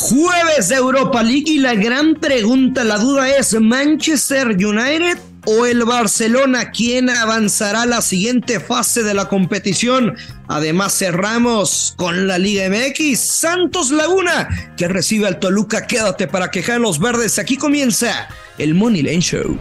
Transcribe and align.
Jueves 0.00 0.68
de 0.68 0.76
Europa 0.76 1.24
League 1.24 1.50
y 1.50 1.58
la 1.58 1.74
gran 1.74 2.14
pregunta, 2.14 2.84
la 2.84 2.98
duda 2.98 3.36
es 3.36 3.60
Manchester 3.60 4.46
United 4.50 5.18
o 5.44 5.66
el 5.66 5.84
Barcelona, 5.84 6.70
¿quién 6.70 7.10
avanzará 7.10 7.82
a 7.82 7.86
la 7.86 8.00
siguiente 8.00 8.60
fase 8.60 9.02
de 9.02 9.12
la 9.12 9.28
competición? 9.28 10.16
Además 10.46 10.96
cerramos 10.96 11.94
con 11.96 12.28
la 12.28 12.38
Liga 12.38 12.68
MX, 12.70 13.18
Santos 13.18 13.90
Laguna, 13.90 14.72
que 14.76 14.86
recibe 14.86 15.26
al 15.26 15.40
Toluca, 15.40 15.88
quédate 15.88 16.28
para 16.28 16.52
quejar 16.52 16.80
los 16.80 17.00
verdes, 17.00 17.40
aquí 17.40 17.56
comienza 17.56 18.28
el 18.56 18.74
Money 18.76 19.02
Lane 19.02 19.20
Show. 19.20 19.58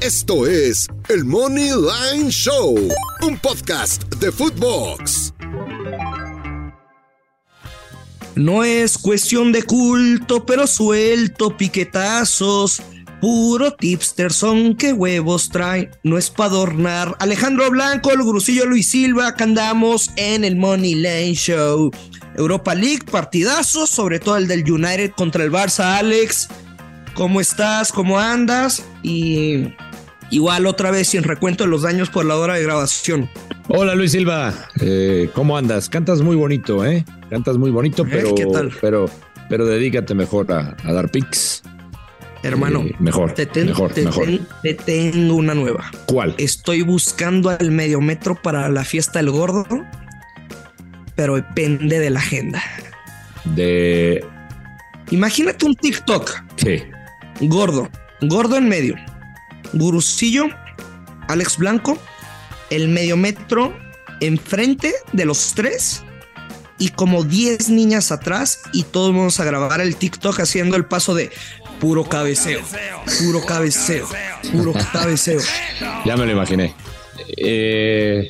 Esto 0.00 0.46
es 0.48 0.88
el 1.08 1.24
Money 1.24 1.70
Line 1.70 2.30
Show, 2.30 2.76
un 3.22 3.38
podcast 3.38 4.12
de 4.16 4.32
Footbox. 4.32 5.32
No 8.38 8.62
es 8.62 8.96
cuestión 8.96 9.50
de 9.50 9.64
culto, 9.64 10.46
pero 10.46 10.66
suelto 10.66 11.56
piquetazos 11.56 12.80
Puro 13.20 13.72
tipster 13.72 14.32
son 14.32 14.76
que 14.76 14.92
huevos 14.92 15.48
trae, 15.48 15.90
no 16.04 16.18
es 16.18 16.30
para 16.30 16.50
adornar. 16.50 17.16
Alejandro 17.18 17.68
Blanco, 17.68 18.12
el 18.12 18.18
grusillo 18.18 18.64
Luis 18.64 18.90
Silva, 18.90 19.26
acá 19.26 19.42
andamos 19.42 20.12
en 20.14 20.44
el 20.44 20.54
Money 20.54 20.94
Lane 20.94 21.34
Show. 21.34 21.90
Europa 22.36 22.76
League, 22.76 23.04
partidazos, 23.10 23.90
sobre 23.90 24.20
todo 24.20 24.36
el 24.36 24.46
del 24.46 24.70
United 24.70 25.10
contra 25.16 25.42
el 25.42 25.50
Barça, 25.50 25.98
Alex. 25.98 26.48
¿Cómo 27.14 27.40
estás? 27.40 27.90
¿Cómo 27.90 28.20
andas? 28.20 28.84
Y 29.02 29.74
igual 30.30 30.66
otra 30.66 30.90
vez 30.90 31.08
sin 31.08 31.22
recuento 31.22 31.64
de 31.64 31.70
los 31.70 31.82
daños 31.82 32.10
por 32.10 32.24
la 32.24 32.36
hora 32.36 32.54
de 32.54 32.62
grabación. 32.62 33.28
Hola 33.68 33.94
Luis 33.94 34.12
Silva, 34.12 34.54
eh, 34.80 35.30
¿cómo 35.34 35.56
andas? 35.56 35.88
Cantas 35.88 36.22
muy 36.22 36.36
bonito, 36.36 36.84
¿eh? 36.84 37.04
Cantas 37.30 37.58
muy 37.58 37.70
bonito, 37.70 38.04
eh, 38.04 38.08
pero, 38.10 38.34
¿Qué 38.34 38.46
tal? 38.46 38.72
pero, 38.80 39.10
pero 39.48 39.66
dedícate 39.66 40.14
mejor 40.14 40.50
a, 40.52 40.76
a 40.84 40.92
dar 40.92 41.10
pics. 41.10 41.62
Hermano, 42.42 42.82
eh, 42.82 42.94
mejor, 43.00 43.32
te, 43.32 43.46
mejor, 43.64 43.92
te, 43.92 44.74
tengo 44.74 45.34
una 45.34 45.54
nueva. 45.54 45.90
¿Cuál? 46.06 46.34
Estoy 46.38 46.82
buscando 46.82 47.50
al 47.50 47.70
medio 47.72 48.00
metro 48.00 48.36
para 48.40 48.68
la 48.68 48.84
fiesta 48.84 49.18
del 49.18 49.30
gordo, 49.30 49.66
pero 51.16 51.34
depende 51.34 51.98
de 51.98 52.10
la 52.10 52.20
agenda. 52.20 52.62
De. 53.44 54.24
Imagínate 55.10 55.66
un 55.66 55.74
TikTok. 55.74 56.30
Sí. 56.56 56.82
Gordo, 57.40 57.88
gordo 58.22 58.56
en 58.56 58.68
medio. 58.68 58.94
Gurusillo, 59.72 60.46
Alex 61.28 61.58
Blanco, 61.58 61.98
el 62.70 62.88
medio 62.88 63.16
metro 63.16 63.76
enfrente 64.20 64.94
de 65.12 65.24
los 65.24 65.54
tres 65.54 66.02
y 66.78 66.90
como 66.90 67.24
10 67.24 67.70
niñas 67.70 68.12
atrás 68.12 68.60
y 68.72 68.84
todos 68.84 69.10
vamos 69.10 69.40
a 69.40 69.44
grabar 69.44 69.80
el 69.80 69.96
TikTok 69.96 70.40
haciendo 70.40 70.76
el 70.76 70.84
paso 70.84 71.14
de 71.14 71.30
Puro 71.80 72.04
cabeceo. 72.04 72.60
Puro 73.20 73.44
cabeceo. 73.44 74.06
Puro 74.52 74.72
cabeceo. 74.92 75.40
Ya 76.04 76.16
me 76.16 76.26
lo 76.26 76.32
imaginé. 76.32 76.74
Eh, 77.36 78.28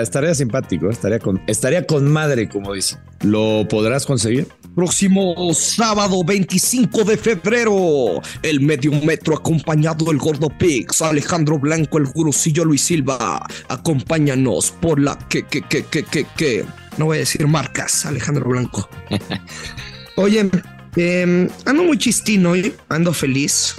estaría, 0.00 0.34
simpático, 0.34 0.90
estaría 0.90 1.18
con, 1.20 1.40
estaría 1.46 1.86
con 1.86 2.10
madre, 2.10 2.48
como 2.48 2.72
dice. 2.72 2.96
¿Lo 3.22 3.66
podrás 3.68 4.04
conseguir? 4.04 4.48
Próximo 4.78 5.34
sábado 5.54 6.22
25 6.22 7.02
de 7.02 7.16
febrero, 7.16 8.22
el 8.42 8.60
medio 8.60 8.92
metro 9.02 9.36
acompañado 9.36 10.04
del 10.04 10.18
Gordo 10.18 10.48
Pix, 10.48 11.02
Alejandro 11.02 11.58
Blanco, 11.58 11.98
el 11.98 12.06
Gurusillo 12.06 12.64
Luis 12.64 12.82
Silva. 12.82 13.44
Acompáñanos 13.68 14.70
por 14.70 15.00
la 15.00 15.18
que, 15.28 15.42
que, 15.42 15.62
que, 15.62 15.84
que, 15.84 16.04
que, 16.04 16.26
que. 16.36 16.64
No 16.96 17.06
voy 17.06 17.16
a 17.16 17.20
decir 17.20 17.44
marcas, 17.48 18.06
Alejandro 18.06 18.48
Blanco. 18.48 18.88
Oye, 20.16 20.48
Em, 20.96 21.48
ando 21.64 21.84
muy 21.84 21.96
chistino 21.96 22.56
y 22.56 22.74
ando 22.88 23.12
feliz. 23.12 23.76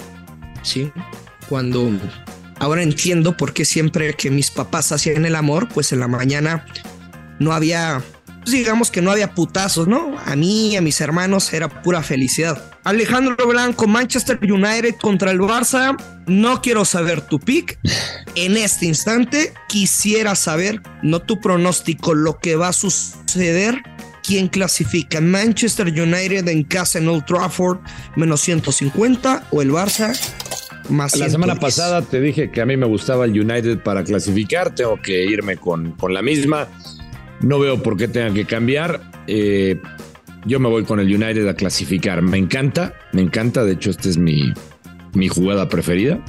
Sí. 0.61 0.92
Cuando 1.47 1.92
ahora 2.59 2.83
entiendo 2.83 3.36
por 3.36 3.53
qué 3.53 3.66
siempre 3.66 4.14
que 4.14 4.30
mis 4.30 4.52
papás 4.52 4.92
hacían 4.92 5.26
el 5.26 5.36
amor, 5.36 5.67
pues 5.67 5.92
en 5.92 5.99
la 5.99 6.08
mañana 6.08 6.65
no 7.39 7.52
había, 7.52 8.02
pues 8.49 8.58
digamos 8.58 8.89
que 8.89 9.04
no 9.04 9.11
había 9.11 9.36
putazos, 9.36 9.87
¿no? 9.87 10.17
A 10.26 10.36
mí 10.36 10.70
y 10.70 10.76
a 10.76 10.82
mis 10.82 10.99
hermanos 11.02 11.54
era 11.54 11.83
pura 11.83 12.02
felicidad. 12.02 12.60
Alejandro 12.83 13.36
Blanco, 13.48 13.86
Manchester 13.86 14.39
United 14.42 14.95
contra 14.99 15.30
el 15.30 15.39
Barça. 15.39 15.95
No 16.26 16.59
quiero 16.59 16.83
saber 16.83 17.21
tu 17.21 17.39
pick. 17.39 17.77
En 18.33 18.58
este 18.58 18.88
instante 18.88 19.54
quisiera 19.67 20.33
saber, 20.33 20.82
no 21.04 21.21
tu 21.21 21.39
pronóstico, 21.39 22.15
lo 22.15 22.39
que 22.39 22.55
va 22.55 22.70
a 22.70 22.73
suceder 22.73 23.83
quién 24.23 24.48
clasifica 24.48 25.21
Manchester 25.21 25.88
United 25.88 26.48
en 26.48 26.64
casa 26.64 26.98
en 26.98 27.08
Old 27.08 27.26
Trafford 27.26 27.80
menos 28.15 28.42
150 28.42 29.48
o 29.52 29.61
el 29.61 29.71
Barça 29.71 30.20
más 30.89 31.15
La 31.17 31.30
semana 31.30 31.55
pasada 31.55 32.02
te 32.02 32.20
dije 32.20 32.49
que 32.49 32.61
a 32.61 32.65
mí 32.65 32.77
me 32.77 32.88
gustaba 32.88 33.26
el 33.26 33.39
United 33.39 33.80
para 33.80 34.04
clasificar, 34.04 34.73
tengo 34.73 34.99
que 34.99 35.23
irme 35.26 35.58
con, 35.58 35.92
con 35.92 36.14
la 36.14 36.23
misma. 36.23 36.67
No 37.42 37.60
veo 37.60 37.82
por 37.82 37.98
qué 37.98 38.08
tenga 38.08 38.33
que 38.33 38.45
cambiar. 38.45 39.02
Eh, 39.27 39.80
yo 40.45 40.60
me 40.60 40.70
voy 40.70 40.83
con 40.83 41.00
el 41.00 41.08
United 41.08 41.48
a 41.48 41.54
clasificar. 41.54 42.22
Me 42.22 42.38
encanta, 42.38 42.94
me 43.14 43.22
encanta. 43.22 43.64
De 43.64 43.73
hecho, 43.73 43.89
esta 43.89 44.10
es 44.10 44.17
mi, 44.17 44.54
mi 45.14 45.27
jugada 45.27 45.70
preferida. 45.70 46.20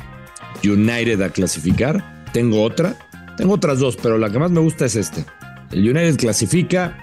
United 0.65 1.21
a 1.22 1.31
clasificar. 1.31 2.25
Tengo 2.32 2.62
otra. 2.62 2.97
Tengo 3.37 3.54
otras 3.54 3.78
dos, 3.78 3.97
pero 3.97 4.19
la 4.19 4.31
que 4.31 4.38
más 4.38 4.50
me 4.50 4.60
gusta 4.60 4.87
es 4.87 4.97
este. 4.97 5.25
El 5.72 5.88
United 5.88 6.16
clasifica 6.16 6.98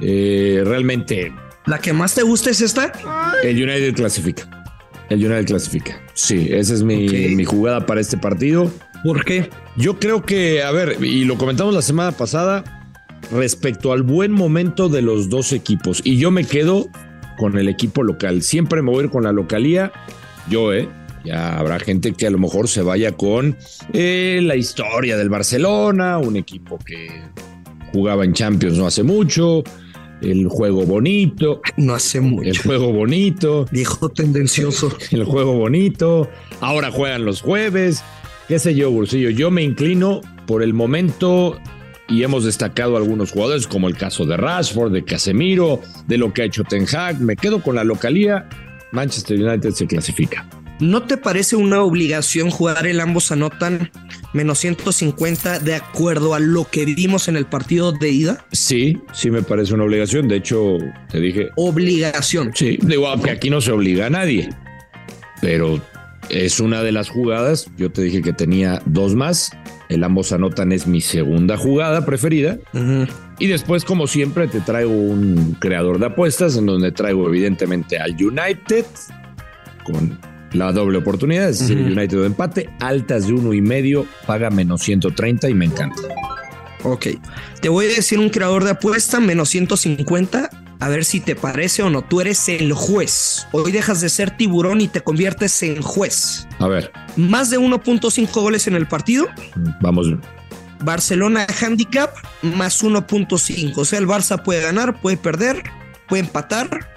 eh, 0.00 0.62
realmente. 0.64 1.32
¿La 1.66 1.78
que 1.78 1.92
más 1.92 2.14
te 2.14 2.22
gusta 2.22 2.50
es 2.50 2.60
esta? 2.60 2.92
El 3.42 3.62
United 3.62 3.94
clasifica. 3.94 4.48
El 5.08 5.24
United 5.24 5.46
clasifica. 5.46 6.00
Sí, 6.14 6.48
esa 6.50 6.74
es 6.74 6.82
mi, 6.82 7.44
jugada 7.44 7.86
para 7.86 8.00
este 8.00 8.16
partido. 8.16 8.70
¿Por 9.04 9.24
qué? 9.24 9.50
Yo 9.76 9.98
creo 9.98 10.22
que, 10.24 10.62
a 10.62 10.70
ver, 10.70 10.98
y 11.02 11.24
lo 11.24 11.36
comentamos 11.36 11.74
la 11.74 11.82
semana 11.82 12.12
pasada, 12.12 12.79
respecto 13.30 13.92
al 13.92 14.02
buen 14.02 14.32
momento 14.32 14.88
de 14.88 15.02
los 15.02 15.28
dos 15.28 15.52
equipos. 15.52 16.00
Y 16.04 16.16
yo 16.16 16.30
me 16.30 16.44
quedo 16.44 16.88
con 17.38 17.58
el 17.58 17.68
equipo 17.68 18.02
local. 18.02 18.42
Siempre 18.42 18.82
me 18.82 18.90
voy 18.90 19.00
a 19.00 19.04
ir 19.04 19.10
con 19.10 19.24
la 19.24 19.32
localía. 19.32 19.92
Yo, 20.48 20.72
¿eh? 20.72 20.88
Ya 21.24 21.58
habrá 21.58 21.78
gente 21.78 22.12
que 22.12 22.26
a 22.26 22.30
lo 22.30 22.38
mejor 22.38 22.68
se 22.68 22.82
vaya 22.82 23.12
con 23.12 23.56
eh, 23.92 24.40
la 24.42 24.56
historia 24.56 25.16
del 25.16 25.28
Barcelona, 25.28 26.18
un 26.18 26.36
equipo 26.36 26.78
que 26.78 27.08
jugaba 27.92 28.24
en 28.24 28.32
Champions 28.32 28.78
no 28.78 28.86
hace 28.86 29.02
mucho, 29.02 29.62
el 30.22 30.48
juego 30.48 30.84
bonito. 30.84 31.60
No 31.76 31.94
hace 31.94 32.20
mucho. 32.20 32.50
El 32.50 32.58
juego 32.58 32.92
bonito. 32.92 33.66
Dijo 33.70 34.10
tendencioso. 34.10 34.94
El 35.10 35.24
juego 35.24 35.54
bonito. 35.54 36.28
Ahora 36.60 36.90
juegan 36.90 37.24
los 37.24 37.40
jueves. 37.40 38.02
¿Qué 38.48 38.58
sé 38.58 38.74
yo, 38.74 38.90
Bolsillo? 38.90 39.30
Yo 39.30 39.50
me 39.50 39.62
inclino 39.62 40.20
por 40.46 40.62
el 40.62 40.74
momento 40.74 41.58
y 42.10 42.24
hemos 42.24 42.44
destacado 42.44 42.96
algunos 42.96 43.30
jugadores, 43.30 43.66
como 43.66 43.88
el 43.88 43.96
caso 43.96 44.26
de 44.26 44.36
Rashford, 44.36 44.92
de 44.92 45.04
Casemiro, 45.04 45.80
de 46.06 46.18
lo 46.18 46.32
que 46.32 46.42
ha 46.42 46.44
hecho 46.44 46.64
Ten 46.64 46.86
Hag. 46.92 47.20
Me 47.20 47.36
quedo 47.36 47.62
con 47.62 47.76
la 47.76 47.84
localía. 47.84 48.48
Manchester 48.92 49.40
United 49.40 49.70
se 49.70 49.86
clasifica. 49.86 50.48
¿No 50.80 51.02
te 51.02 51.18
parece 51.18 51.56
una 51.56 51.82
obligación 51.82 52.50
jugar 52.50 52.86
el 52.86 53.00
ambos 53.00 53.30
anotan 53.30 53.90
menos 54.32 54.58
150 54.60 55.58
de 55.58 55.74
acuerdo 55.74 56.34
a 56.34 56.40
lo 56.40 56.68
que 56.68 56.86
vimos 56.86 57.28
en 57.28 57.36
el 57.36 57.44
partido 57.44 57.92
de 57.92 58.08
ida? 58.10 58.46
Sí, 58.50 58.98
sí 59.12 59.30
me 59.30 59.42
parece 59.42 59.74
una 59.74 59.84
obligación. 59.84 60.26
De 60.26 60.36
hecho, 60.36 60.78
te 61.10 61.20
dije. 61.20 61.50
Obligación. 61.56 62.52
Sí, 62.54 62.78
digo, 62.82 63.14
que 63.22 63.30
aquí 63.30 63.50
no 63.50 63.60
se 63.60 63.72
obliga 63.72 64.06
a 64.06 64.10
nadie. 64.10 64.48
Pero 65.42 65.80
es 66.30 66.60
una 66.60 66.82
de 66.82 66.92
las 66.92 67.08
jugadas. 67.08 67.70
Yo 67.76 67.90
te 67.90 68.02
dije 68.02 68.22
que 68.22 68.32
tenía 68.32 68.82
dos 68.86 69.14
más. 69.14 69.50
El 69.88 70.04
ambos 70.04 70.32
anotan 70.32 70.72
es 70.72 70.86
mi 70.86 71.00
segunda 71.00 71.56
jugada 71.56 72.06
preferida. 72.06 72.58
Y 73.38 73.46
después, 73.46 73.84
como 73.84 74.06
siempre, 74.06 74.46
te 74.48 74.60
traigo 74.60 74.92
un 74.92 75.56
creador 75.58 75.98
de 75.98 76.06
apuestas 76.06 76.56
en 76.56 76.66
donde 76.66 76.92
traigo 76.92 77.28
evidentemente 77.28 77.98
al 77.98 78.12
United 78.12 78.84
con 79.84 80.18
la 80.52 80.72
doble 80.72 80.98
oportunidad, 80.98 81.48
es 81.48 81.60
decir, 81.60 81.78
United 81.78 82.18
de 82.18 82.26
empate, 82.26 82.70
altas 82.80 83.26
de 83.26 83.34
uno 83.34 83.52
y 83.52 83.60
medio, 83.60 84.06
paga 84.26 84.50
menos 84.50 84.82
130 84.82 85.48
y 85.48 85.54
me 85.54 85.66
encanta. 85.66 86.02
Ok, 86.82 87.06
te 87.60 87.68
voy 87.68 87.86
a 87.86 87.88
decir 87.88 88.18
un 88.18 88.30
creador 88.30 88.64
de 88.64 88.70
apuesta, 88.70 89.20
menos 89.20 89.48
150, 89.50 90.50
a 90.80 90.88
ver 90.88 91.04
si 91.04 91.20
te 91.20 91.36
parece 91.36 91.82
o 91.82 91.90
no. 91.90 92.02
Tú 92.02 92.20
eres 92.20 92.48
el 92.48 92.72
juez. 92.72 93.46
Hoy 93.52 93.70
dejas 93.72 94.00
de 94.00 94.08
ser 94.08 94.36
tiburón 94.36 94.80
y 94.80 94.88
te 94.88 95.02
conviertes 95.02 95.62
en 95.62 95.82
juez. 95.82 96.46
A 96.58 96.66
ver. 96.66 96.90
Más 97.16 97.50
de 97.50 97.58
1.5 97.58 98.32
goles 98.40 98.66
en 98.66 98.74
el 98.74 98.88
partido. 98.88 99.26
Vamos. 99.80 100.08
Barcelona 100.82 101.46
handicap 101.60 102.14
más 102.42 102.82
1.5. 102.82 103.76
O 103.76 103.84
sea, 103.84 103.98
el 103.98 104.06
Barça 104.06 104.42
puede 104.42 104.62
ganar, 104.62 105.00
puede 105.00 105.18
perder, 105.18 105.62
puede 106.08 106.22
empatar 106.22 106.90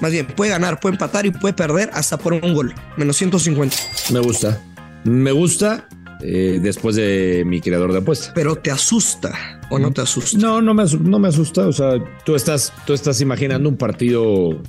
más 0.00 0.12
bien, 0.12 0.26
puede 0.26 0.50
ganar, 0.50 0.80
puede 0.80 0.94
empatar 0.94 1.26
y 1.26 1.30
puede 1.30 1.54
perder 1.54 1.90
hasta 1.92 2.18
por 2.18 2.32
un 2.32 2.54
gol. 2.54 2.74
Menos 2.96 3.16
150. 3.16 3.76
Me 4.10 4.20
gusta. 4.20 4.60
Me 5.04 5.32
gusta. 5.32 5.86
Eh, 6.20 6.58
después 6.62 6.96
de 6.96 7.44
mi 7.46 7.60
creador 7.60 7.92
de 7.92 7.98
apuesta. 7.98 8.32
Pero 8.34 8.56
te 8.56 8.70
asusta 8.70 9.60
o 9.70 9.78
no 9.78 9.90
te 9.92 10.02
asusta. 10.02 10.38
No, 10.38 10.60
no 10.62 10.74
me, 10.74 10.84
no 10.84 11.18
me 11.18 11.28
asusta. 11.28 11.66
O 11.66 11.72
sea, 11.72 11.92
tú 12.24 12.34
estás, 12.34 12.72
tú 12.86 12.92
estás 12.92 13.20
imaginando 13.20 13.68
un 13.68 13.76
partido 13.76 14.60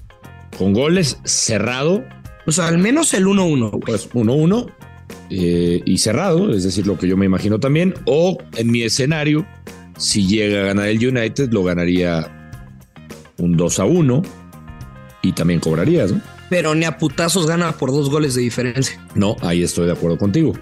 con 0.57 0.73
goles 0.73 1.19
cerrado. 1.23 2.03
O 2.45 2.51
sea, 2.51 2.67
al 2.67 2.77
menos 2.77 3.13
el 3.13 3.25
1-1. 3.25 3.79
Pues 3.85 4.09
1-1 4.11 4.71
eh, 5.29 5.81
y 5.85 5.97
cerrado, 5.97 6.51
es 6.51 6.63
decir, 6.63 6.85
lo 6.87 6.97
que 6.97 7.07
yo 7.07 7.17
me 7.17 7.25
imagino 7.25 7.59
también. 7.59 7.93
O 8.05 8.37
en 8.57 8.71
mi 8.71 8.83
escenario, 8.83 9.45
si 9.97 10.27
llega 10.27 10.61
a 10.61 10.65
ganar 10.65 10.87
el 10.87 11.05
United, 11.05 11.51
lo 11.51 11.63
ganaría 11.63 12.31
un 13.37 13.57
2 13.57 13.79
1 13.79 14.21
y 15.21 15.31
también 15.33 15.59
cobrarías, 15.59 16.11
¿no? 16.11 16.21
Pero 16.49 16.75
ni 16.75 16.85
a 16.85 16.97
putazos 16.97 17.47
gana 17.47 17.71
por 17.71 17.91
dos 17.91 18.09
goles 18.09 18.35
de 18.35 18.41
diferencia. 18.41 18.99
No, 19.15 19.35
ahí 19.41 19.63
estoy 19.63 19.87
de 19.87 19.93
acuerdo 19.93 20.17
contigo. 20.17 20.53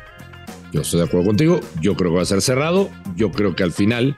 Yo 0.73 0.81
estoy 0.81 1.01
de 1.01 1.05
acuerdo 1.05 1.27
contigo. 1.27 1.59
Yo 1.79 1.95
creo 1.95 2.11
que 2.11 2.17
va 2.17 2.23
a 2.23 2.25
ser 2.25 2.41
cerrado. 2.41 2.89
Yo 3.15 3.31
creo 3.31 3.55
que 3.55 3.61
al 3.61 3.71
final 3.71 4.17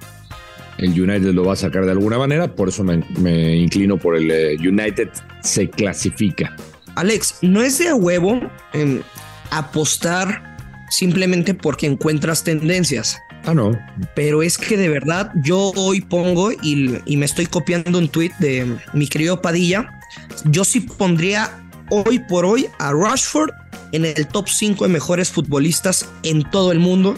el 0.78 0.90
United 0.90 1.34
lo 1.34 1.44
va 1.44 1.54
a 1.54 1.58
sacar 1.58 1.86
de 1.86 1.92
alguna 1.92 2.18
manera. 2.18 2.56
Por 2.56 2.70
eso 2.70 2.84
me, 2.84 3.56
inclino 3.58 3.98
por 3.98 4.16
el 4.16 4.32
eh, 4.32 4.58
United 4.58 5.10
se 5.42 5.70
clasifica. 5.70 6.56
Alex, 6.96 7.40
no 7.42 7.62
es 7.62 7.78
de 7.78 7.92
huevo 7.94 8.40
en 8.72 9.04
apostar 9.52 10.56
simplemente 10.90 11.54
porque 11.54 11.88
encuentras 11.88 12.46
tendencias. 12.46 13.18
Ah, 13.44 13.54
no. 13.54 13.78
Pero 14.16 14.42
es 14.42 14.58
que 14.58 14.78
de 14.78 14.88
verdad 14.88 15.32
yo 15.44 15.74
hoy 15.76 16.00
pongo 16.00 16.54
y, 16.54 17.02
y 17.06 17.18
me 17.18 17.26
estoy 17.26 17.48
copiando 17.48 18.00
un 18.00 18.08
tweet 18.08 18.32
de 18.40 18.78
mi 18.94 19.08
querido 19.08 19.42
Padilla. 19.42 20.00
Yo 20.46 20.64
sí 20.64 20.80
pondría 20.80 21.52
hoy 21.90 22.20
por 22.20 22.46
hoy 22.46 22.68
a 22.80 22.94
Rashford 22.94 23.52
en 23.96 24.06
el 24.06 24.28
top 24.28 24.48
5 24.50 24.86
de 24.86 24.90
mejores 24.90 25.30
futbolistas 25.30 26.10
en 26.24 26.44
todo 26.50 26.72
el 26.72 26.80
mundo 26.80 27.16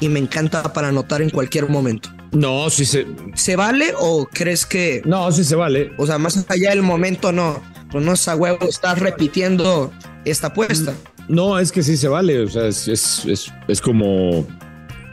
y 0.00 0.08
me 0.08 0.18
encanta 0.18 0.72
para 0.72 0.88
anotar 0.88 1.22
en 1.22 1.30
cualquier 1.30 1.68
momento. 1.68 2.10
No, 2.32 2.68
si 2.68 2.84
se. 2.84 3.06
¿Se 3.34 3.56
vale 3.56 3.94
o 3.98 4.28
crees 4.30 4.66
que.? 4.66 5.02
No, 5.04 5.30
sí 5.30 5.44
se 5.44 5.54
vale. 5.54 5.92
O 5.96 6.06
sea, 6.06 6.18
más 6.18 6.44
allá 6.48 6.70
del 6.70 6.82
momento, 6.82 7.32
no. 7.32 7.62
Pues 7.90 8.04
no 8.04 8.12
es 8.12 8.26
a 8.28 8.34
huevo 8.34 8.68
estar 8.68 9.00
repitiendo 9.00 9.92
esta 10.24 10.48
apuesta. 10.48 10.94
No, 11.28 11.58
es 11.58 11.70
que 11.70 11.82
sí 11.82 11.96
se 11.96 12.08
vale. 12.08 12.40
O 12.40 12.48
sea, 12.48 12.66
es, 12.66 12.88
es, 12.88 13.52
es, 13.68 13.80
como 13.80 14.46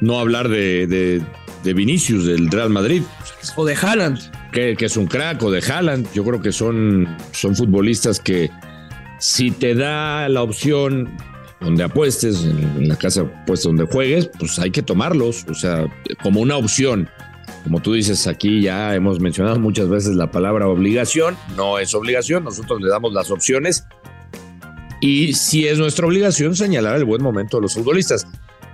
no 0.02 0.20
hablar 0.20 0.50
de, 0.50 0.88
de, 0.88 1.22
de, 1.64 1.74
Vinicius, 1.74 2.26
del 2.26 2.50
Real 2.50 2.72
Madrid. 2.72 3.04
O 3.56 3.66
de 3.66 3.76
Haaland. 3.76 4.20
Que, 4.52 4.76
que, 4.76 4.86
es 4.86 4.98
un 4.98 5.06
crack, 5.06 5.42
o 5.44 5.52
de 5.52 5.62
Haaland. 5.62 6.12
Yo 6.14 6.24
creo 6.24 6.42
que 6.42 6.52
son, 6.52 7.08
son 7.32 7.56
futbolistas 7.56 8.20
que 8.20 8.50
si 9.24 9.52
te 9.52 9.74
da 9.74 10.28
la 10.28 10.44
opción 10.44 11.16
donde 11.62 11.86
apuestes, 11.86 12.44
en 12.44 12.90
la 12.90 12.98
casa 12.98 13.24
pues 13.48 13.64
donde 13.64 13.86
juegues, 13.86 14.30
pues 14.38 14.60
hay 14.60 14.70
que 14.70 14.82
tomarlos, 14.82 15.46
o 15.50 15.54
sea, 15.54 15.86
como 16.22 16.42
una 16.42 16.58
opción. 16.58 17.08
Como 17.64 17.82
tú 17.82 17.94
dices, 17.94 18.28
aquí 18.28 18.62
ya 18.62 18.94
hemos 18.94 19.22
mencionado 19.22 19.58
muchas 19.62 19.88
veces 19.88 20.18
la 20.18 20.30
palabra 20.30 20.68
obligación, 20.68 21.38
no 21.56 21.80
es 21.80 21.94
obligación, 21.96 22.44
nosotros 22.44 22.82
le 22.82 22.90
damos 22.90 23.14
las 23.14 23.32
opciones 23.32 23.86
y 25.00 25.32
si 25.36 25.70
es 25.70 25.80
nuestra 25.80 26.06
obligación 26.06 26.54
señalar 26.58 26.98
el 26.98 27.06
buen 27.06 27.24
momento 27.24 27.58
de 27.58 27.62
los 27.62 27.76
futbolistas. 27.76 28.28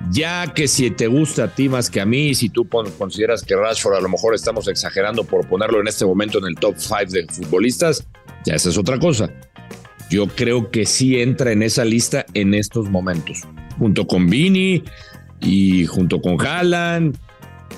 Ya 0.09 0.51
que 0.55 0.67
si 0.67 0.89
te 0.89 1.05
gusta 1.05 1.43
a 1.43 1.47
ti 1.53 1.69
más 1.69 1.91
que 1.91 2.01
a 2.01 2.07
mí, 2.07 2.33
si 2.33 2.49
tú 2.49 2.67
consideras 2.67 3.43
que 3.43 3.55
Rashford 3.55 3.97
a 3.97 4.01
lo 4.01 4.09
mejor 4.09 4.33
estamos 4.33 4.67
exagerando 4.67 5.25
por 5.25 5.47
ponerlo 5.47 5.79
en 5.79 5.87
este 5.87 6.05
momento 6.05 6.39
en 6.39 6.45
el 6.45 6.55
top 6.55 6.75
5 6.77 6.97
de 7.09 7.27
futbolistas, 7.27 8.07
ya 8.45 8.55
esa 8.55 8.69
es 8.69 8.77
otra 8.79 8.97
cosa 8.97 9.29
yo 10.09 10.27
creo 10.27 10.71
que 10.71 10.85
sí 10.85 11.21
entra 11.21 11.51
en 11.51 11.63
esa 11.63 11.85
lista 11.85 12.25
en 12.33 12.53
estos 12.53 12.89
momentos, 12.89 13.43
junto 13.77 14.07
con 14.07 14.27
Vini 14.27 14.83
y 15.41 15.85
junto 15.85 16.21
con 16.21 16.39
Haaland. 16.39 17.17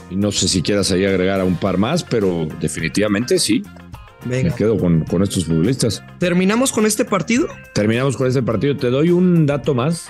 Y 0.09 0.15
no 0.15 0.31
sé 0.31 0.47
si 0.47 0.61
quieras 0.61 0.91
ahí 0.91 1.05
agregar 1.05 1.39
a 1.39 1.45
un 1.45 1.55
par 1.55 1.77
más, 1.77 2.03
pero 2.03 2.47
definitivamente 2.59 3.39
sí. 3.39 3.63
Me 4.25 4.53
quedo 4.53 4.77
con, 4.77 5.03
con, 5.05 5.23
estos 5.23 5.45
futbolistas. 5.45 6.03
¿Terminamos 6.19 6.71
con 6.71 6.85
este 6.85 7.05
partido? 7.05 7.47
Terminamos 7.73 8.15
con 8.15 8.27
este 8.27 8.43
partido. 8.43 8.77
Te 8.77 8.89
doy 8.89 9.09
un 9.09 9.47
dato 9.47 9.73
más 9.73 10.09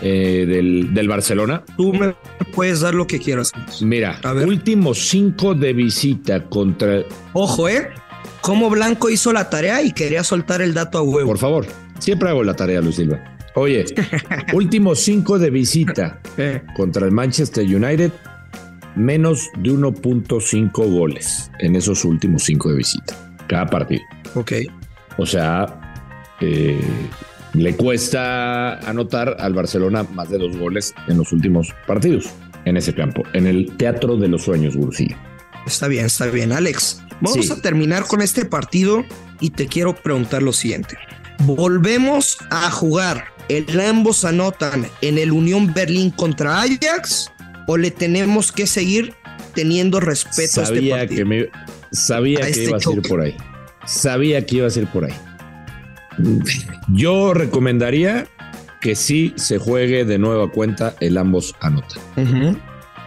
eh, 0.00 0.46
del, 0.48 0.94
del, 0.94 1.08
Barcelona. 1.08 1.64
Tú 1.76 1.92
me 1.92 2.14
puedes 2.54 2.80
dar 2.80 2.94
lo 2.94 3.06
que 3.06 3.18
quieras. 3.18 3.52
Mira, 3.80 4.20
últimos 4.46 4.98
cinco 5.08 5.54
de 5.54 5.72
visita 5.72 6.44
contra. 6.44 7.02
Ojo, 7.32 7.68
¿eh? 7.68 7.90
Cómo 8.40 8.70
Blanco 8.70 9.10
hizo 9.10 9.32
la 9.32 9.50
tarea 9.50 9.82
y 9.82 9.92
quería 9.92 10.24
soltar 10.24 10.62
el 10.62 10.74
dato 10.74 10.98
a 10.98 11.02
huevo. 11.02 11.28
Por 11.28 11.38
favor, 11.38 11.66
siempre 11.98 12.28
hago 12.28 12.42
la 12.42 12.54
tarea, 12.54 12.80
Luis 12.80 12.96
Silva. 12.96 13.20
Oye, 13.54 13.84
últimos 14.52 15.00
cinco 15.00 15.38
de 15.38 15.50
visita 15.50 16.20
contra 16.76 17.06
el 17.06 17.12
Manchester 17.12 17.64
United, 17.64 18.12
menos 18.94 19.48
de 19.58 19.70
1.5 19.70 20.70
goles 20.90 21.50
en 21.58 21.76
esos 21.76 22.04
últimos 22.04 22.44
cinco 22.44 22.70
de 22.70 22.76
visita, 22.76 23.14
cada 23.48 23.66
partido. 23.66 24.02
Ok. 24.34 24.52
O 25.16 25.26
sea, 25.26 25.94
eh, 26.40 26.80
le 27.54 27.76
cuesta 27.76 28.78
anotar 28.88 29.36
al 29.40 29.54
Barcelona 29.54 30.04
más 30.14 30.30
de 30.30 30.38
dos 30.38 30.56
goles 30.56 30.94
en 31.08 31.18
los 31.18 31.32
últimos 31.32 31.74
partidos 31.86 32.30
en 32.64 32.76
ese 32.76 32.94
campo, 32.94 33.22
en 33.32 33.46
el 33.46 33.76
Teatro 33.76 34.16
de 34.16 34.28
los 34.28 34.44
Sueños, 34.44 34.76
Bursillo. 34.76 35.16
Está 35.66 35.88
bien, 35.88 36.06
está 36.06 36.26
bien, 36.26 36.52
Alex. 36.52 37.02
Vamos 37.20 37.50
a 37.50 37.60
terminar 37.60 38.06
con 38.06 38.22
este 38.22 38.44
partido 38.44 39.04
y 39.40 39.50
te 39.50 39.66
quiero 39.66 39.94
preguntar 39.94 40.42
lo 40.42 40.52
siguiente. 40.52 40.96
Volvemos 41.40 42.38
a 42.50 42.70
jugar. 42.70 43.24
¿El 43.48 43.80
ambos 43.80 44.24
anotan 44.24 44.86
en 45.00 45.18
el 45.18 45.32
Unión 45.32 45.74
Berlín 45.74 46.10
contra 46.10 46.62
Ajax 46.62 47.32
o 47.66 47.76
le 47.76 47.90
tenemos 47.90 48.52
que 48.52 48.66
seguir 48.66 49.14
teniendo 49.54 49.98
respeto 49.98 50.60
a 50.60 50.64
este 50.64 50.88
partido? 50.88 51.16
Que 51.16 51.24
me, 51.24 51.48
sabía 51.90 52.42
que 52.42 52.50
este 52.50 52.64
iba 52.64 52.76
a 52.76 52.80
ser 52.80 53.02
por 53.02 53.20
ahí. 53.20 53.36
Sabía 53.86 54.46
que 54.46 54.56
iba 54.56 54.66
a 54.68 54.70
ser 54.70 54.86
por 54.86 55.04
ahí. 55.04 55.14
Yo 56.92 57.34
recomendaría 57.34 58.28
que 58.80 58.94
sí 58.94 59.34
se 59.36 59.58
juegue 59.58 60.04
de 60.04 60.18
nueva 60.18 60.50
cuenta 60.50 60.94
el 61.00 61.18
ambos 61.18 61.54
anotan. 61.60 62.00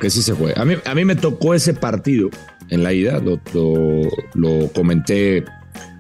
Que 0.02 0.10
sí 0.10 0.22
se 0.22 0.34
juegue. 0.34 0.60
A 0.60 0.66
mí, 0.66 0.76
a 0.84 0.94
mí 0.94 1.06
me 1.06 1.16
tocó 1.16 1.54
ese 1.54 1.74
partido 1.74 2.30
en 2.74 2.84
la 2.84 2.92
ida, 2.92 3.20
lo, 3.20 3.40
lo, 4.34 4.68
comenté 4.74 5.46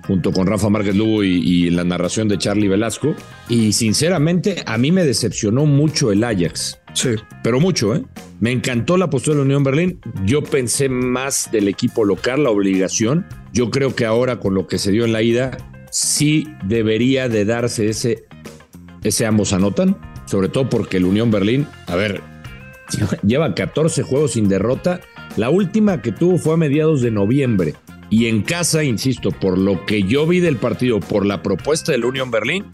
junto 0.07 0.31
con 0.31 0.47
Rafa 0.47 0.69
Márquez 0.69 0.95
Lugo 0.95 1.23
y, 1.23 1.69
la 1.69 1.83
narración 1.83 2.27
de 2.27 2.37
Charlie 2.37 2.67
Velasco. 2.67 3.15
Y 3.47 3.73
sinceramente, 3.73 4.63
a 4.65 4.77
mí 4.77 4.91
me 4.91 5.05
decepcionó 5.05 5.65
mucho 5.65 6.11
el 6.11 6.23
Ajax. 6.23 6.79
Sí. 6.93 7.09
Pero 7.43 7.59
mucho, 7.59 7.95
¿eh? 7.95 8.03
Me 8.39 8.51
encantó 8.51 8.97
la 8.97 9.09
postura 9.09 9.35
de 9.35 9.39
la 9.41 9.45
Unión 9.45 9.63
Berlín. 9.63 9.99
Yo 10.25 10.43
pensé 10.43 10.89
más 10.89 11.49
del 11.51 11.67
equipo 11.67 12.03
local, 12.03 12.43
la 12.43 12.49
obligación. 12.49 13.25
Yo 13.53 13.69
creo 13.69 13.95
que 13.95 14.05
ahora, 14.05 14.39
con 14.39 14.55
lo 14.55 14.67
que 14.67 14.79
se 14.79 14.91
dio 14.91 15.05
en 15.05 15.13
la 15.13 15.21
ida, 15.21 15.57
sí 15.91 16.47
debería 16.65 17.29
de 17.29 17.45
darse 17.45 17.87
ese, 17.87 18.25
ese 19.03 19.25
ambos 19.25 19.53
anotan. 19.53 19.95
Sobre 20.25 20.49
todo 20.49 20.69
porque 20.69 20.97
el 20.97 21.05
Unión 21.05 21.29
Berlín, 21.29 21.67
a 21.87 21.95
ver, 21.95 22.21
lleva 23.23 23.53
14 23.53 24.01
juegos 24.01 24.31
sin 24.31 24.49
derrota 24.49 25.01
la 25.37 25.49
última 25.49 26.01
que 26.01 26.11
tuvo 26.11 26.37
fue 26.37 26.53
a 26.53 26.57
mediados 26.57 27.01
de 27.01 27.11
noviembre. 27.11 27.75
Y 28.09 28.27
en 28.27 28.43
casa, 28.43 28.83
insisto, 28.83 29.31
por 29.31 29.57
lo 29.57 29.85
que 29.85 30.03
yo 30.03 30.27
vi 30.27 30.39
del 30.39 30.57
partido, 30.57 30.99
por 30.99 31.25
la 31.25 31.41
propuesta 31.41 31.91
del 31.91 32.05
Unión 32.05 32.29
Berlín, 32.29 32.65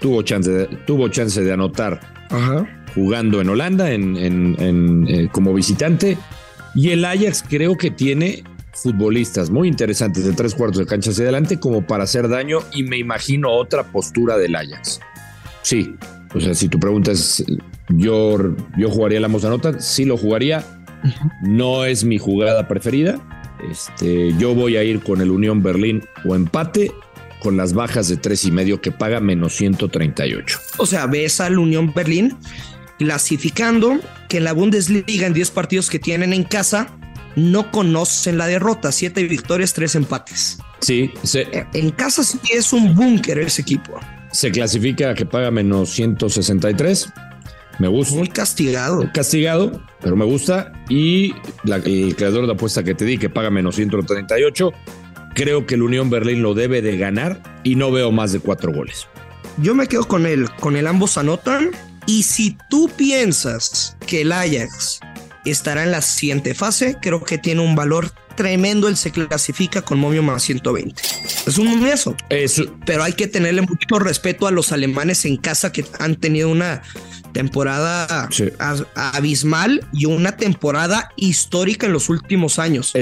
tuvo 0.00 0.22
chance 0.22 0.50
de, 0.50 0.66
tuvo 0.86 1.08
chance 1.08 1.42
de 1.42 1.52
anotar 1.52 2.00
jugando 2.94 3.40
en 3.40 3.48
Holanda 3.48 3.90
en, 3.92 4.56
eh, 5.08 5.28
como 5.32 5.54
visitante. 5.54 6.18
Y 6.74 6.90
el 6.90 7.04
Ajax 7.04 7.44
creo 7.48 7.76
que 7.76 7.90
tiene 7.90 8.44
futbolistas 8.74 9.50
muy 9.50 9.68
interesantes 9.68 10.24
de 10.24 10.32
tres 10.32 10.54
cuartos 10.54 10.78
de 10.78 10.86
cancha 10.86 11.10
hacia 11.10 11.22
adelante 11.22 11.60
como 11.60 11.86
para 11.86 12.04
hacer 12.04 12.28
daño 12.28 12.58
y 12.72 12.82
me 12.82 12.98
imagino 12.98 13.50
otra 13.52 13.84
postura 13.84 14.36
del 14.36 14.56
Ajax. 14.56 15.00
Sí, 15.62 15.94
o 16.34 16.40
sea, 16.40 16.52
si 16.52 16.68
tu 16.68 16.78
pregunta 16.78 17.12
es, 17.12 17.44
yo, 17.88 18.36
yo 18.76 18.90
jugaría 18.90 19.20
la 19.20 19.28
Nota, 19.28 19.80
sí 19.80 20.04
lo 20.04 20.16
jugaría, 20.16 20.83
no 21.42 21.84
es 21.84 22.04
mi 22.04 22.18
jugada 22.18 22.68
preferida. 22.68 23.20
Este, 23.70 24.34
yo 24.38 24.54
voy 24.54 24.76
a 24.76 24.84
ir 24.84 25.02
con 25.02 25.20
el 25.20 25.30
Unión 25.30 25.62
Berlín 25.62 26.02
o 26.24 26.34
empate 26.34 26.92
con 27.40 27.56
las 27.56 27.74
bajas 27.74 28.08
de 28.08 28.16
tres 28.16 28.44
y 28.44 28.50
medio 28.50 28.80
que 28.80 28.90
paga 28.90 29.20
menos 29.20 29.54
138. 29.54 30.58
O 30.78 30.86
sea, 30.86 31.06
ves 31.06 31.40
al 31.40 31.58
Unión 31.58 31.92
Berlín 31.94 32.36
clasificando 32.98 33.98
que 34.28 34.38
en 34.38 34.44
la 34.44 34.52
Bundesliga 34.52 35.26
en 35.26 35.34
10 35.34 35.50
partidos 35.50 35.90
que 35.90 35.98
tienen 35.98 36.32
en 36.32 36.44
casa 36.44 36.88
no 37.36 37.70
conocen 37.70 38.38
la 38.38 38.46
derrota, 38.46 38.92
siete 38.92 39.24
victorias, 39.24 39.72
tres 39.72 39.94
empates. 39.94 40.58
Sí, 40.80 41.10
en 41.72 41.90
casa 41.90 42.22
sí 42.22 42.38
es 42.52 42.72
un 42.72 42.94
búnker 42.94 43.38
ese 43.38 43.62
equipo. 43.62 43.98
Se 44.32 44.50
clasifica 44.50 45.14
que 45.14 45.26
paga 45.26 45.50
menos 45.50 45.90
163 45.90 47.12
me 47.78 47.88
gusta. 47.88 48.14
Muy 48.14 48.28
castigado. 48.28 49.10
Castigado, 49.12 49.82
pero 50.00 50.16
me 50.16 50.24
gusta. 50.24 50.72
Y 50.88 51.34
el 51.66 52.16
creador 52.16 52.46
de 52.46 52.52
apuesta 52.52 52.82
que 52.82 52.94
te 52.94 53.04
di, 53.04 53.18
que 53.18 53.30
paga 53.30 53.50
menos 53.50 53.76
138, 53.76 54.72
creo 55.34 55.66
que 55.66 55.74
el 55.74 55.82
Unión 55.82 56.10
Berlín 56.10 56.42
lo 56.42 56.54
debe 56.54 56.82
de 56.82 56.96
ganar 56.96 57.42
y 57.64 57.76
no 57.76 57.90
veo 57.90 58.12
más 58.12 58.32
de 58.32 58.40
cuatro 58.40 58.72
goles. 58.72 59.06
Yo 59.58 59.74
me 59.74 59.86
quedo 59.86 60.06
con 60.06 60.26
él, 60.26 60.50
con 60.60 60.76
el 60.76 60.86
ambos 60.86 61.16
anotan 61.16 61.70
Y 62.06 62.24
si 62.24 62.56
tú 62.70 62.90
piensas 62.96 63.96
que 64.06 64.22
el 64.22 64.32
Ajax 64.32 65.00
estará 65.44 65.84
en 65.84 65.92
la 65.92 66.02
siguiente 66.02 66.54
fase, 66.54 66.96
creo 67.00 67.22
que 67.22 67.38
tiene 67.38 67.60
un 67.60 67.74
valor 67.74 68.10
tremendo. 68.34 68.88
Él 68.88 68.96
se 68.96 69.10
clasifica 69.10 69.82
con 69.82 69.98
momio 69.98 70.22
más 70.22 70.42
120. 70.42 71.02
Es 71.46 71.58
un 71.58 71.68
momiazo. 71.68 72.16
Pero 72.86 73.02
hay 73.02 73.12
que 73.12 73.26
tenerle 73.26 73.62
mucho 73.62 73.98
respeto 73.98 74.46
a 74.46 74.50
los 74.50 74.72
alemanes 74.72 75.24
en 75.24 75.36
casa 75.36 75.72
que 75.72 75.84
han 75.98 76.16
tenido 76.16 76.48
una 76.48 76.82
temporada 77.34 78.28
abismal 78.94 79.86
y 79.92 80.06
una 80.06 80.36
temporada 80.36 81.10
histórica 81.16 81.86
en 81.86 81.92
los 81.92 82.08
últimos 82.08 82.58
años. 82.58 82.94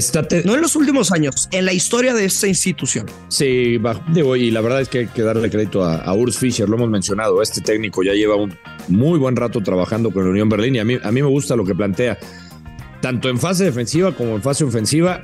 No 0.44 0.54
en 0.54 0.60
los 0.60 0.74
últimos 0.74 1.12
años, 1.12 1.48
en 1.52 1.66
la 1.66 1.72
historia 1.72 2.14
de 2.14 2.24
esta 2.24 2.48
institución. 2.48 3.06
Sí, 3.28 3.78
digo, 4.08 4.34
y 4.34 4.50
la 4.50 4.60
verdad 4.62 4.80
es 4.80 4.88
que 4.88 5.00
hay 5.00 5.06
que 5.06 5.22
darle 5.22 5.50
crédito 5.50 5.84
a, 5.84 5.96
a, 5.96 6.14
Urs 6.14 6.38
Fischer, 6.38 6.68
lo 6.68 6.76
hemos 6.76 6.88
mencionado, 6.88 7.42
este 7.42 7.60
técnico 7.60 8.02
ya 8.02 8.14
lleva 8.14 8.34
un 8.36 8.56
muy 8.88 9.18
buen 9.18 9.36
rato 9.36 9.60
trabajando 9.60 10.10
con 10.10 10.24
la 10.24 10.30
Unión 10.30 10.48
Berlín 10.48 10.76
y 10.76 10.78
a 10.78 10.84
mí, 10.84 10.98
a 11.00 11.12
mí 11.12 11.22
me 11.22 11.28
gusta 11.28 11.54
lo 11.54 11.64
que 11.64 11.74
plantea, 11.74 12.18
tanto 13.02 13.28
en 13.28 13.38
fase 13.38 13.64
defensiva 13.64 14.12
como 14.12 14.36
en 14.36 14.42
fase 14.42 14.64
ofensiva. 14.64 15.22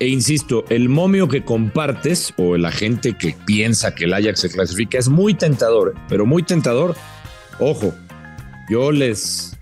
E 0.00 0.06
insisto, 0.06 0.64
el 0.70 0.88
momio 0.88 1.28
que 1.28 1.44
compartes 1.44 2.32
o 2.38 2.56
la 2.56 2.70
gente 2.70 3.18
que 3.18 3.36
piensa 3.44 3.94
que 3.94 4.04
el 4.04 4.14
Ajax 4.14 4.40
se 4.40 4.48
clasifica 4.48 4.96
es 4.96 5.08
muy 5.08 5.34
tentador, 5.34 5.94
pero 6.08 6.24
muy 6.24 6.44
tentador. 6.44 6.96
Ojo, 7.58 7.92
yo 8.70 8.92
les 8.92 9.56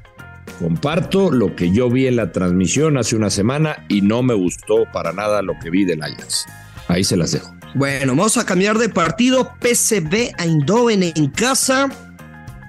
comparto 0.60 1.30
lo 1.30 1.56
que 1.56 1.72
yo 1.72 1.90
vi 1.90 2.06
en 2.06 2.16
la 2.16 2.32
transmisión 2.32 2.98
hace 2.98 3.16
una 3.16 3.30
semana 3.30 3.84
y 3.88 4.02
no 4.02 4.22
me 4.22 4.34
gustó 4.34 4.84
para 4.92 5.12
nada 5.12 5.42
lo 5.42 5.58
que 5.58 5.70
vi 5.70 5.84
del 5.84 6.02
Ajax. 6.02 6.44
Ahí 6.88 7.02
se 7.02 7.16
las 7.16 7.32
dejo. 7.32 7.50
Bueno, 7.74 8.14
vamos 8.14 8.36
a 8.36 8.44
cambiar 8.44 8.78
de 8.78 8.90
partido. 8.90 9.52
PSV 9.60 10.34
Eindhoven 10.38 11.02
en 11.02 11.30
casa 11.30 11.88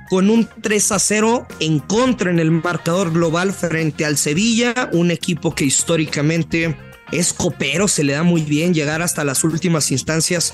con 0.10 0.30
un 0.30 0.48
3 0.62 0.92
a 0.92 1.00
0 1.00 1.48
en 1.60 1.80
contra 1.80 2.32
en 2.32 2.40
el 2.40 2.52
marcador 2.52 3.12
global 3.12 3.54
frente 3.54 4.06
al 4.06 4.18
Sevilla, 4.18 4.90
un 4.94 5.12
equipo 5.12 5.54
que 5.54 5.66
históricamente 5.66 6.78
es 7.12 7.34
copero, 7.34 7.88
se 7.88 8.04
le 8.04 8.14
da 8.14 8.24
muy 8.24 8.42
bien 8.42 8.74
llegar 8.74 9.02
hasta 9.02 9.24
las 9.24 9.44
últimas 9.44 9.92
instancias 9.92 10.54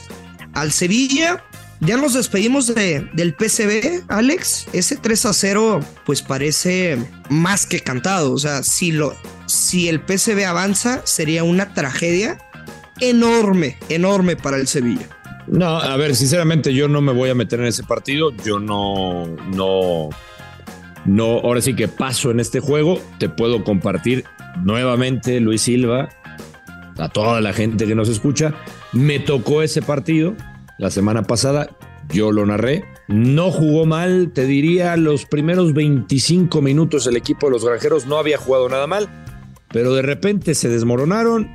al 0.54 0.72
Sevilla. 0.72 1.44
Ya 1.80 1.98
nos 1.98 2.14
despedimos 2.14 2.74
de, 2.74 3.10
del 3.14 3.34
PCB, 3.34 4.04
Alex. 4.08 4.68
Ese 4.72 4.96
3 4.96 5.26
a 5.26 5.34
0, 5.34 5.80
pues 6.06 6.22
parece 6.22 6.98
más 7.30 7.66
que 7.66 7.82
cantado. 7.82 8.32
O 8.32 8.38
sea, 8.38 8.64
si, 8.64 8.92
lo, 8.92 9.14
si 9.48 9.90
el 9.90 10.00
PCB 10.00 10.46
avanza, 10.46 11.02
sería 11.06 11.44
una 11.44 11.74
tragedia 11.74 12.38
enorme, 13.02 13.78
enorme 13.90 14.38
para 14.38 14.58
el 14.58 14.68
Sevilla. 14.68 15.10
No, 15.48 15.78
a 15.78 15.96
ver, 15.98 16.16
sinceramente, 16.16 16.74
yo 16.74 16.88
no 16.88 17.02
me 17.02 17.12
voy 17.12 17.30
a 17.30 17.36
meter 17.36 17.60
en 17.60 17.66
ese 17.66 17.84
partido. 17.84 18.32
Yo 18.46 18.60
no, 18.60 19.26
no, 19.28 20.10
no, 21.06 21.26
ahora 21.40 21.62
sí 21.62 21.76
que 21.76 21.88
paso 21.88 22.32
en 22.32 22.40
este 22.40 22.60
juego. 22.60 23.00
Te 23.20 23.30
puedo 23.30 23.64
compartir 23.64 24.24
nuevamente, 24.64 25.40
Luis 25.40 25.64
Silva, 25.64 26.10
a 26.98 27.10
toda 27.10 27.42
la 27.42 27.54
gente 27.54 27.86
que 27.86 27.96
nos 27.96 28.10
escucha. 28.10 28.54
Me 28.94 29.20
tocó 29.20 29.62
ese 29.62 29.82
partido 29.82 30.36
la 30.78 30.90
semana 30.90 31.24
pasada, 31.24 31.70
yo 32.10 32.32
lo 32.32 32.46
narré. 32.46 32.86
No 33.08 33.52
jugó 33.52 33.86
mal, 33.86 34.32
te 34.34 34.46
diría, 34.46 34.96
los 34.98 35.26
primeros 35.26 35.74
25 35.74 36.62
minutos 36.62 37.06
el 37.08 37.18
equipo 37.18 37.48
de 37.48 37.54
los 37.54 37.66
granjeros 37.66 38.06
no 38.06 38.18
había 38.18 38.38
jugado 38.38 38.70
nada 38.70 38.88
mal, 38.88 39.10
pero 39.70 39.94
de 39.94 40.02
repente 40.04 40.56
se 40.56 40.70
desmoronaron 40.70 41.52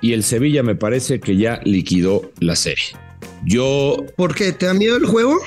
y 0.00 0.12
el 0.12 0.22
Sevilla 0.22 0.62
me 0.62 0.74
parece 0.74 1.20
que 1.20 1.36
ya 1.36 1.60
liquidó 1.64 2.30
la 2.40 2.56
serie. 2.56 2.96
Yo. 3.44 4.04
¿Por 4.16 4.34
qué? 4.34 4.52
¿Te 4.52 4.66
da 4.66 4.74
miedo 4.74 4.96
el 4.96 5.06
juego? 5.06 5.38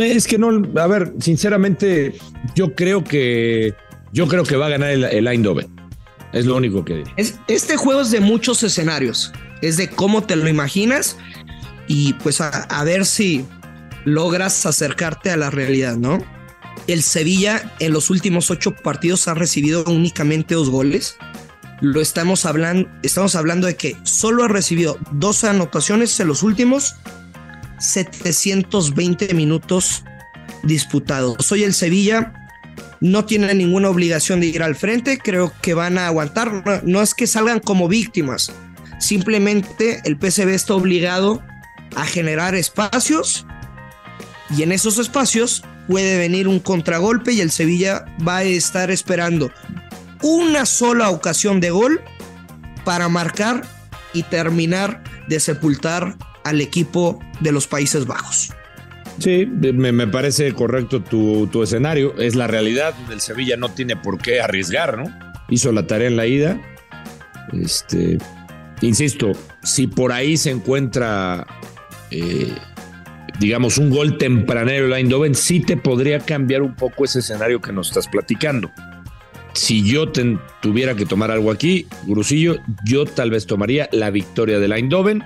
Es 0.00 0.26
que 0.26 0.38
no, 0.38 0.62
a 0.80 0.86
ver, 0.86 1.12
sinceramente, 1.20 2.14
yo 2.54 2.74
creo 2.74 3.04
que. 3.04 3.74
Yo 4.12 4.28
creo 4.28 4.44
que 4.44 4.56
va 4.56 4.66
a 4.66 4.70
ganar 4.70 4.90
el, 4.90 5.04
el 5.04 5.26
Eindhoven. 5.26 5.68
Es 6.32 6.46
lo 6.46 6.56
único 6.56 6.84
que 6.84 6.96
digo. 6.96 7.10
este 7.16 7.76
juego 7.76 8.00
es 8.00 8.10
de 8.10 8.20
muchos 8.20 8.62
escenarios. 8.62 9.32
Es 9.60 9.76
de 9.76 9.88
cómo 9.88 10.22
te 10.22 10.34
lo 10.36 10.48
imaginas 10.48 11.16
y 11.86 12.14
pues 12.14 12.40
a, 12.40 12.84
ver 12.84 13.04
si 13.04 13.44
logras 14.04 14.64
acercarte 14.66 15.30
a 15.30 15.36
la 15.36 15.50
realidad, 15.50 15.96
¿no? 15.96 16.24
El 16.86 17.02
Sevilla 17.02 17.74
en 17.78 17.92
los 17.92 18.10
últimos 18.10 18.50
ocho 18.50 18.74
partidos 18.74 19.28
ha 19.28 19.34
recibido 19.34 19.84
únicamente 19.84 20.54
dos 20.54 20.70
goles. 20.70 21.16
Lo 21.82 22.00
estamos 22.00 22.46
hablando, 22.46 22.88
estamos 23.02 23.34
hablando 23.34 23.66
de 23.66 23.74
que 23.74 23.96
solo 24.04 24.44
ha 24.44 24.48
recibido 24.48 25.00
dos 25.10 25.42
anotaciones 25.42 26.18
en 26.20 26.28
los 26.28 26.44
últimos 26.44 26.94
720 27.80 29.34
minutos 29.34 30.04
disputados. 30.62 31.50
Hoy 31.50 31.64
el 31.64 31.74
Sevilla 31.74 32.34
no 33.00 33.24
tiene 33.24 33.52
ninguna 33.52 33.88
obligación 33.88 34.38
de 34.38 34.46
ir 34.46 34.62
al 34.62 34.76
frente, 34.76 35.18
creo 35.18 35.52
que 35.60 35.74
van 35.74 35.98
a 35.98 36.06
aguantar. 36.06 36.84
no 36.86 37.02
es 37.02 37.14
que 37.14 37.26
salgan 37.26 37.58
como 37.58 37.88
víctimas, 37.88 38.52
simplemente 39.00 40.02
el 40.04 40.16
PSV 40.20 40.50
está 40.50 40.74
obligado 40.74 41.42
a 41.96 42.04
generar 42.06 42.54
espacios 42.54 43.44
y 44.56 44.62
en 44.62 44.70
esos 44.70 44.98
espacios 44.98 45.64
puede 45.88 46.16
venir 46.16 46.46
un 46.46 46.60
contragolpe 46.60 47.32
y 47.32 47.40
el 47.40 47.50
Sevilla 47.50 48.04
va 48.24 48.36
a 48.36 48.42
estar 48.44 48.92
esperando 48.92 49.50
una 50.22 50.66
sola 50.66 51.10
ocasión 51.10 51.60
de 51.60 51.70
gol 51.70 52.00
para 52.84 53.08
marcar 53.08 53.62
y 54.12 54.22
terminar 54.24 55.02
de 55.28 55.40
sepultar 55.40 56.16
al 56.44 56.60
equipo 56.60 57.20
de 57.40 57.52
los 57.52 57.66
Países 57.66 58.06
Bajos. 58.06 58.52
Sí, 59.18 59.46
me, 59.46 60.06
parece 60.08 60.52
correcto 60.52 61.02
tu, 61.02 61.46
tu, 61.46 61.62
escenario. 61.62 62.16
Es 62.18 62.34
la 62.34 62.46
realidad. 62.46 62.94
El 63.10 63.20
Sevilla 63.20 63.56
no 63.56 63.68
tiene 63.68 63.94
por 63.94 64.18
qué 64.18 64.40
arriesgar, 64.40 64.98
¿no? 64.98 65.04
Hizo 65.48 65.70
la 65.70 65.86
tarea 65.86 66.08
en 66.08 66.16
la 66.16 66.26
ida. 66.26 66.60
Este, 67.52 68.18
insisto, 68.80 69.32
si 69.62 69.86
por 69.86 70.12
ahí 70.12 70.36
se 70.36 70.50
encuentra 70.50 71.46
eh, 72.10 72.52
digamos, 73.38 73.78
un 73.78 73.90
gol 73.90 74.18
tempranero 74.18 74.86
el 74.86 74.92
Eindhoven, 74.92 75.34
sí 75.34 75.60
te 75.60 75.76
podría 75.76 76.20
cambiar 76.20 76.62
un 76.62 76.74
poco 76.74 77.04
ese 77.04 77.20
escenario 77.20 77.60
que 77.60 77.72
nos 77.72 77.88
estás 77.88 78.08
platicando. 78.08 78.70
Si 79.54 79.82
yo 79.82 80.10
tuviera 80.60 80.94
que 80.94 81.06
tomar 81.06 81.30
algo 81.30 81.50
aquí, 81.50 81.86
Grusillo, 82.06 82.56
yo 82.84 83.04
tal 83.04 83.30
vez 83.30 83.46
tomaría 83.46 83.88
la 83.92 84.10
victoria 84.10 84.58
del 84.58 84.72
Eindhoven. 84.72 85.22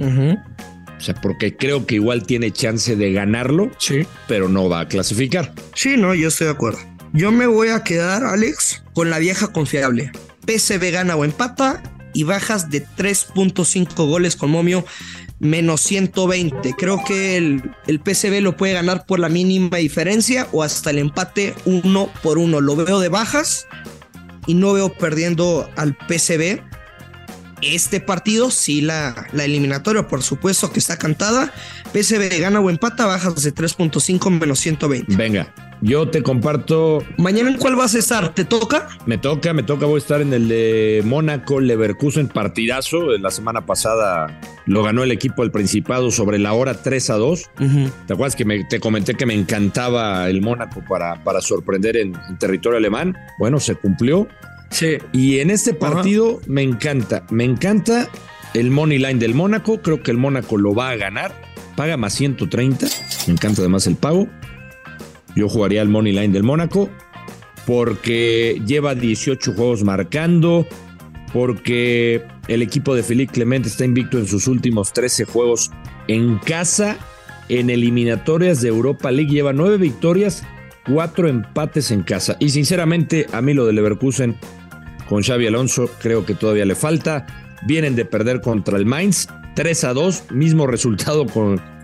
O 0.00 1.04
sea, 1.04 1.14
porque 1.14 1.56
creo 1.56 1.86
que 1.86 1.96
igual 1.96 2.24
tiene 2.24 2.50
chance 2.52 2.96
de 2.96 3.12
ganarlo, 3.12 3.70
sí. 3.78 4.06
pero 4.28 4.48
no 4.48 4.68
va 4.68 4.80
a 4.80 4.88
clasificar. 4.88 5.52
Sí, 5.74 5.96
no, 5.96 6.14
yo 6.14 6.28
estoy 6.28 6.46
de 6.46 6.52
acuerdo. 6.52 6.78
Yo 7.12 7.30
me 7.30 7.46
voy 7.46 7.68
a 7.68 7.84
quedar, 7.84 8.24
Alex, 8.24 8.84
con 8.94 9.10
la 9.10 9.18
vieja 9.18 9.52
confiable. 9.52 10.12
PSV 10.46 10.90
gana 10.90 11.16
o 11.16 11.24
empata 11.24 11.82
y 12.14 12.24
bajas 12.24 12.70
de 12.70 12.84
3.5 12.84 13.94
goles 14.06 14.36
con 14.36 14.50
momio 14.50 14.84
menos 15.42 15.80
120. 15.82 16.74
Creo 16.78 17.02
que 17.04 17.36
el, 17.36 17.74
el 17.88 18.00
PCB 18.00 18.40
lo 18.40 18.56
puede 18.56 18.74
ganar 18.74 19.04
por 19.06 19.18
la 19.18 19.28
mínima 19.28 19.76
diferencia 19.76 20.46
o 20.52 20.62
hasta 20.62 20.90
el 20.90 20.98
empate 20.98 21.54
uno 21.64 22.08
por 22.22 22.38
uno. 22.38 22.60
Lo 22.60 22.76
veo 22.76 23.00
de 23.00 23.08
bajas 23.08 23.66
y 24.46 24.54
no 24.54 24.72
veo 24.72 24.92
perdiendo 24.92 25.68
al 25.76 25.94
PCB. 25.94 26.62
Este 27.60 28.00
partido, 28.00 28.50
sí, 28.50 28.80
la, 28.80 29.26
la 29.32 29.44
eliminatoria, 29.44 30.06
por 30.06 30.22
supuesto 30.22 30.72
que 30.72 30.78
está 30.78 30.96
cantada. 30.96 31.52
PCB 31.92 32.40
gana 32.40 32.60
o 32.60 32.70
empata, 32.70 33.06
bajas 33.06 33.42
de 33.42 33.52
3.5 33.52 34.30
menos 34.30 34.60
120. 34.60 35.16
Venga, 35.16 35.52
yo 35.82 36.08
te 36.08 36.22
comparto. 36.22 37.02
¿Mañana 37.18 37.50
en 37.50 37.58
cuál 37.58 37.74
vas 37.74 37.94
a 37.94 37.98
estar? 37.98 38.32
¿Te 38.34 38.44
toca? 38.44 38.88
Me 39.04 39.18
toca, 39.18 39.52
me 39.52 39.64
toca. 39.64 39.84
Voy 39.84 39.96
a 39.96 39.98
estar 39.98 40.20
en 40.20 40.32
el 40.32 40.48
de 40.48 41.02
Mónaco, 41.04 41.60
Leverkusen, 41.60 42.28
partidazo. 42.28 43.18
La 43.18 43.30
semana 43.32 43.66
pasada 43.66 44.40
lo 44.66 44.84
ganó 44.84 45.02
el 45.02 45.10
equipo 45.10 45.42
del 45.42 45.50
Principado 45.50 46.12
sobre 46.12 46.38
la 46.38 46.52
hora 46.52 46.74
3 46.74 47.10
a 47.10 47.14
2. 47.14 47.50
¿Te 48.06 48.12
acuerdas 48.12 48.36
que 48.36 48.44
me, 48.44 48.64
te 48.64 48.78
comenté 48.78 49.14
que 49.14 49.26
me 49.26 49.34
encantaba 49.34 50.30
el 50.30 50.40
Mónaco 50.40 50.82
para, 50.88 51.22
para 51.24 51.40
sorprender 51.40 51.96
en, 51.96 52.14
territorio 52.38 52.78
alemán? 52.78 53.16
Bueno, 53.38 53.58
se 53.58 53.74
cumplió. 53.74 54.28
Sí. 54.70 54.98
Y 55.12 55.40
en 55.40 55.50
este 55.50 55.74
partido 55.74 56.40
me 56.46 56.62
encanta, 56.62 57.24
me 57.30 57.44
encanta 57.44 58.08
el 58.54 58.70
money 58.70 58.98
line 58.98 59.18
del 59.18 59.34
Mónaco. 59.34 59.82
Creo 59.82 60.00
que 60.00 60.12
el 60.12 60.16
Mónaco 60.16 60.56
lo 60.58 60.74
va 60.74 60.90
a 60.90 60.96
ganar. 60.96 61.34
Paga 61.74 61.96
más 61.96 62.14
130. 62.14 62.86
Me 63.26 63.32
encanta 63.32 63.62
además 63.62 63.86
el 63.88 63.96
pago. 63.96 64.28
Yo 65.34 65.48
jugaría 65.48 65.82
el 65.82 65.88
Money 65.88 66.12
Line 66.12 66.32
del 66.32 66.42
Mónaco 66.42 66.90
porque 67.66 68.60
lleva 68.66 68.94
18 68.94 69.52
juegos 69.54 69.84
marcando, 69.84 70.66
porque 71.32 72.22
el 72.48 72.62
equipo 72.62 72.94
de 72.94 73.02
Felipe 73.02 73.32
Clemente 73.32 73.68
está 73.68 73.84
invicto 73.84 74.18
en 74.18 74.26
sus 74.26 74.48
últimos 74.48 74.92
13 74.92 75.24
juegos 75.24 75.70
en 76.08 76.38
casa, 76.38 76.98
en 77.48 77.70
eliminatorias 77.70 78.60
de 78.60 78.68
Europa 78.68 79.10
League, 79.10 79.30
lleva 79.30 79.52
9 79.52 79.76
victorias, 79.78 80.42
4 80.86 81.28
empates 81.28 81.90
en 81.90 82.02
casa. 82.02 82.36
Y 82.40 82.50
sinceramente, 82.50 83.26
a 83.32 83.40
mí 83.40 83.54
lo 83.54 83.66
de 83.66 83.72
Leverkusen 83.72 84.36
con 85.08 85.22
Xavi 85.22 85.46
Alonso 85.46 85.90
creo 86.00 86.24
que 86.26 86.34
todavía 86.34 86.64
le 86.64 86.74
falta. 86.74 87.26
Vienen 87.66 87.94
de 87.94 88.04
perder 88.04 88.40
contra 88.40 88.76
el 88.76 88.86
Mainz, 88.86 89.28
3 89.54 89.84
a 89.84 89.92
2, 89.92 90.32
mismo 90.32 90.66
resultado 90.66 91.26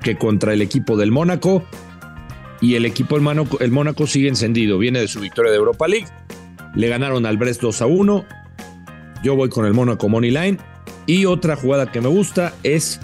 que 0.02 0.17
contra 0.17 0.52
el 0.52 0.62
equipo 0.62 0.97
del 0.97 1.12
Mónaco. 1.12 1.64
Y 2.61 2.75
el 2.75 2.85
equipo 2.85 3.17
el, 3.17 3.23
Mónaco, 3.23 3.61
el 3.61 3.71
Mónaco 3.71 4.07
sigue 4.07 4.29
encendido. 4.29 4.79
Viene 4.79 5.00
de 5.00 5.09
su 5.09 5.21
victoria 5.21 5.50
de 5.50 5.59
Europa 5.59 5.87
League. 5.88 6.09
Le 6.75 6.88
ganaron 6.88 7.27
al 7.27 7.37
Brest 7.37 7.61
2 7.61 7.83
a 7.83 7.87
1. 7.87 8.25
Yo 9.23 9.37
voy 9.37 9.49
con 9.49 9.67
el 9.67 9.75
Mónaco 9.75 10.09
Money 10.09 10.31
Line. 10.31 10.59
Y 11.07 11.25
otra 11.25 11.57
jugada 11.57 11.91
que 11.91 12.00
me 12.00 12.09
gusta 12.09 12.55
es 12.62 13.00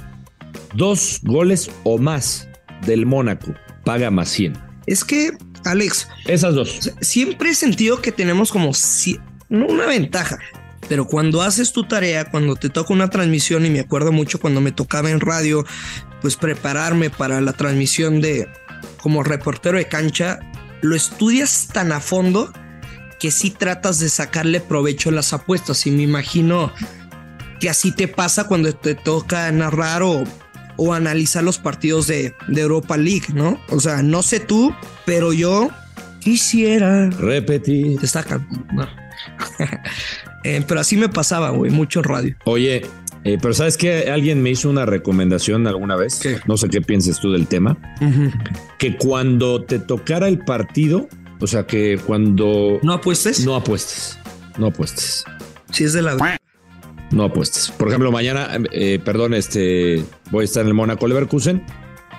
dos 0.75 1.21
goles 1.23 1.71
o 1.85 1.99
más 1.99 2.49
del 2.87 3.07
Mónaco. 3.07 3.55
Paga 3.85 4.11
más 4.11 4.29
100. 4.31 4.55
Es 4.87 5.05
que, 5.05 5.33
Alex. 5.65 6.09
Esas 6.27 6.55
dos. 6.55 6.93
Siempre 7.01 7.51
he 7.51 7.55
sentido 7.55 8.03
que 8.03 8.13
tenemos 8.13 8.53
como 8.53 8.73
una 9.49 9.87
ventaja, 9.87 10.39
pero 10.89 11.07
cuando 11.07 11.43
haces 11.43 11.73
tu 11.73 11.85
tarea, 11.85 12.31
cuando 12.31 12.57
te 12.57 12.69
toca 12.69 12.93
una 12.93 13.09
transmisión, 13.09 13.65
y 13.65 13.71
me 13.71 13.81
acuerdo 13.81 14.13
mucho 14.13 14.41
cuando 14.41 14.61
me 14.61 14.73
tocaba 14.73 15.11
en 15.11 15.21
radio, 15.21 15.65
pues 16.21 16.37
prepararme 16.37 17.11
para 17.11 17.41
la 17.41 17.53
transmisión 17.53 18.21
de 18.21 18.49
como 19.03 19.23
reportero 19.23 19.79
de 19.79 19.87
cancha, 19.87 20.41
lo 20.83 20.97
estudias 20.97 21.69
tan 21.73 21.93
a 21.93 22.01
fondo 22.01 22.53
que 23.19 23.31
sí 23.31 23.51
tratas 23.51 24.01
de 24.01 24.09
sacarle 24.09 24.61
provecho 24.61 25.09
a 25.09 25.13
las 25.13 25.33
apuestas. 25.33 25.87
Y 25.87 25.91
me 25.91 26.03
imagino 26.03 26.73
que 27.61 27.71
así 27.71 27.93
te 27.93 28.09
pasa 28.09 28.47
cuando 28.47 28.75
te 28.75 28.95
toca 28.95 29.51
narrar 29.51 30.03
o, 30.03 30.25
o 30.77 30.93
analizar 30.93 31.43
los 31.43 31.59
partidos 31.59 32.07
de, 32.07 32.35
de 32.49 32.61
Europa 32.61 32.97
League, 32.97 33.29
¿no? 33.33 33.59
O 33.71 33.81
sea, 33.81 34.03
no 34.03 34.23
sé 34.23 34.41
tú, 34.41 34.75
pero 35.07 35.33
yo 35.33 35.71
quisiera 36.21 37.11
repetir. 37.11 38.01
Destacan. 38.01 38.47
Eh, 40.47 40.63
pero 40.69 40.81
así 40.81 40.99
me 40.99 41.09
pasaba, 41.09 41.49
güey, 41.49 41.71
mucho 41.71 42.03
radio. 42.03 42.37
Oye, 42.45 42.83
eh, 43.25 43.39
pero 43.41 43.55
¿sabes 43.55 43.77
qué? 43.77 44.11
Alguien 44.11 44.43
me 44.43 44.51
hizo 44.51 44.69
una 44.69 44.87
recomendación 44.87 45.67
alguna 45.67 45.97
vez. 45.97 46.21
No 46.47 46.57
sé 46.57 46.69
qué 46.69 46.81
pienses 46.81 47.19
tú 47.21 47.33
del 47.33 47.47
tema. 47.47 47.77
Que 48.79 48.97
cuando 48.97 49.65
te 49.65 49.79
tocara 49.79 50.29
el 50.29 50.41
partido, 50.41 51.09
o 51.41 51.47
sea, 51.47 51.67
que 51.67 51.99
cuando... 52.07 52.79
¿No 52.83 52.93
apuestes? 52.93 53.45
No 53.45 53.55
apuestes. 53.55 54.19
No 54.59 54.67
apuestes. 54.67 55.25
Si 55.71 55.85
es 55.85 55.93
de 55.95 56.03
la... 56.03 56.39
No 57.11 57.25
apuestes. 57.25 57.73
Por 57.79 57.89
ejemplo, 57.89 58.13
mañana, 58.13 58.49
eh, 58.73 58.99
perdón, 59.05 59.35
este, 59.35 60.05
voy 60.31 60.43
a 60.43 60.45
estar 60.45 60.63
en 60.63 60.69
el 60.69 60.75
Mónaco 60.75 61.07
Leverkusen 61.07 61.65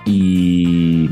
y, 0.05 1.09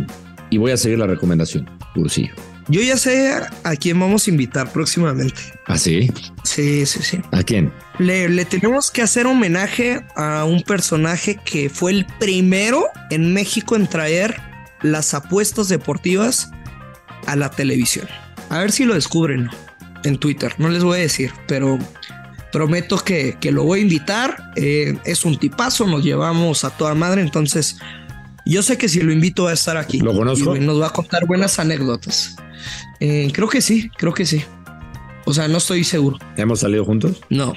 y 0.49 0.57
voy 0.57 0.71
a 0.71 0.77
seguir 0.77 0.99
la 0.99 1.07
recomendación, 1.07 1.69
Cursillo. 1.93 2.33
Yo 2.69 2.81
ya 2.81 2.97
sé 2.97 3.33
a 3.63 3.75
quién 3.75 3.99
vamos 3.99 4.27
a 4.27 4.31
invitar 4.31 4.71
próximamente. 4.71 5.41
¿Ah, 5.65 5.77
sí? 5.77 6.11
Sí, 6.43 6.85
sí, 6.85 7.01
sí. 7.03 7.19
¿A 7.31 7.43
quién? 7.43 7.73
Le, 7.99 8.45
tenemos 8.45 8.89
que 8.89 9.01
hacer 9.01 9.27
homenaje 9.27 10.05
a 10.15 10.45
un 10.45 10.61
personaje 10.61 11.39
que 11.43 11.69
fue 11.69 11.91
el 11.91 12.05
primero 12.19 12.85
en 13.09 13.33
México 13.33 13.75
en 13.75 13.87
traer 13.87 14.39
las 14.81 15.13
apuestas 15.13 15.69
deportivas 15.69 16.51
a 17.25 17.35
la 17.35 17.49
televisión. 17.49 18.07
A 18.49 18.59
ver 18.59 18.71
si 18.71 18.85
lo 18.85 18.93
descubren 18.93 19.49
en 20.03 20.17
Twitter. 20.17 20.53
No 20.57 20.69
les 20.69 20.83
voy 20.83 20.99
a 20.99 21.01
decir, 21.01 21.31
pero 21.47 21.79
prometo 22.51 22.97
que, 22.97 23.37
lo 23.51 23.63
voy 23.63 23.79
a 23.79 23.83
invitar. 23.83 24.51
Eh, 24.55 24.97
es 25.05 25.25
un 25.25 25.37
tipazo, 25.37 25.85
nos 25.87 26.03
llevamos 26.03 26.63
a 26.63 26.69
toda 26.69 26.93
madre, 26.95 27.21
entonces 27.21 27.77
yo 28.45 28.61
sé 28.61 28.77
que 28.77 28.89
si 28.89 29.01
lo 29.01 29.11
invito 29.11 29.47
a 29.47 29.53
estar 29.53 29.77
aquí. 29.77 29.99
Lo 29.99 30.13
conozco. 30.13 30.55
Y 30.55 30.59
nos 30.59 30.81
va 30.81 30.87
a 30.87 30.91
contar 30.91 31.25
buenas 31.25 31.59
anécdotas. 31.59 32.35
Eh, 32.99 33.29
creo 33.33 33.47
que 33.47 33.61
sí, 33.61 33.89
creo 33.97 34.13
que 34.13 34.25
sí. 34.25 34.43
O 35.25 35.33
sea, 35.33 35.47
no 35.47 35.57
estoy 35.57 35.83
seguro. 35.83 36.17
¿Hemos 36.37 36.59
salido 36.59 36.85
juntos? 36.85 37.21
No. 37.29 37.53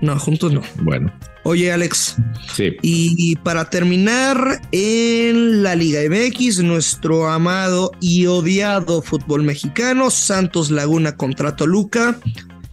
No, 0.00 0.18
juntos 0.18 0.52
no. 0.52 0.62
Bueno. 0.82 1.12
Oye, 1.44 1.72
Alex. 1.72 2.16
Sí. 2.54 2.76
Y 2.82 3.36
para 3.36 3.70
terminar, 3.70 4.60
en 4.70 5.62
la 5.62 5.74
Liga 5.74 6.00
MX, 6.08 6.62
nuestro 6.62 7.30
amado 7.30 7.92
y 8.00 8.26
odiado 8.26 9.02
fútbol 9.02 9.42
mexicano, 9.42 10.10
Santos 10.10 10.70
Laguna 10.70 11.16
contra 11.16 11.56
Toluca. 11.56 12.18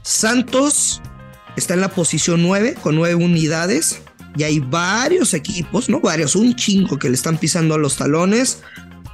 Santos 0.01 1.01
está 1.55 1.73
en 1.73 1.81
la 1.81 1.89
posición 1.89 2.41
9 2.43 2.75
con 2.81 2.95
9 2.95 3.15
unidades 3.15 4.01
y 4.35 4.43
hay 4.43 4.59
varios 4.59 5.33
equipos, 5.33 5.89
no 5.89 5.99
varios, 5.99 6.35
un 6.35 6.55
chingo 6.55 6.97
que 6.97 7.09
le 7.09 7.15
están 7.15 7.37
pisando 7.37 7.75
a 7.75 7.77
los 7.77 7.97
talones. 7.97 8.61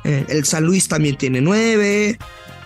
Eh, 0.05 0.25
el 0.29 0.45
San 0.45 0.63
Luis 0.63 0.88
también 0.88 1.17
tiene 1.17 1.41
nueve, 1.41 2.18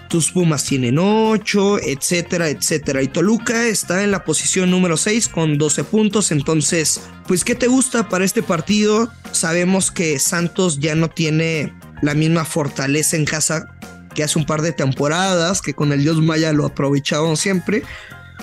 tus 0.09 0.31
Pumas 0.31 0.65
tienen 0.65 0.97
ocho, 0.99 1.79
etcétera, 1.79 2.49
etcétera. 2.49 3.01
Y 3.01 3.07
Toluca 3.07 3.67
está 3.67 4.03
en 4.03 4.11
la 4.11 4.25
posición 4.25 4.69
número 4.69 4.97
6 4.97 5.29
con 5.29 5.57
12 5.57 5.83
puntos. 5.85 6.31
Entonces, 6.31 7.01
pues, 7.27 7.43
¿qué 7.43 7.55
te 7.55 7.67
gusta 7.67 8.09
para 8.09 8.25
este 8.25 8.43
partido? 8.43 9.11
Sabemos 9.31 9.91
que 9.91 10.19
Santos 10.19 10.79
ya 10.79 10.95
no 10.95 11.09
tiene 11.09 11.73
la 12.01 12.13
misma 12.13 12.43
fortaleza 12.43 13.15
en 13.15 13.25
casa 13.25 13.67
que 14.13 14.23
hace 14.23 14.39
un 14.39 14.45
par 14.45 14.61
de 14.61 14.73
temporadas, 14.73 15.61
que 15.61 15.73
con 15.73 15.93
el 15.93 16.01
Dios 16.01 16.21
Maya 16.21 16.51
lo 16.51 16.65
aprovechaban 16.65 17.37
siempre. 17.37 17.83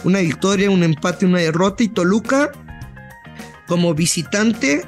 Una 0.04 0.20
victoria, 0.20 0.70
un 0.70 0.85
empate, 0.85 1.26
una 1.26 1.40
derrota. 1.40 1.82
Y 1.82 1.88
Toluca 1.88 2.52
como 3.66 3.94
visitante, 3.94 4.87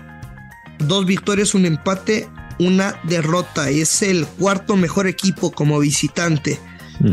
dos 0.78 1.04
victorias, 1.04 1.54
un 1.54 1.66
empate, 1.66 2.28
una 2.58 3.00
derrota. 3.04 3.70
Es 3.70 4.02
el 4.02 4.26
cuarto 4.26 4.76
mejor 4.76 5.06
equipo 5.06 5.50
como 5.50 5.78
visitante. 5.78 6.58
Mm. 7.00 7.12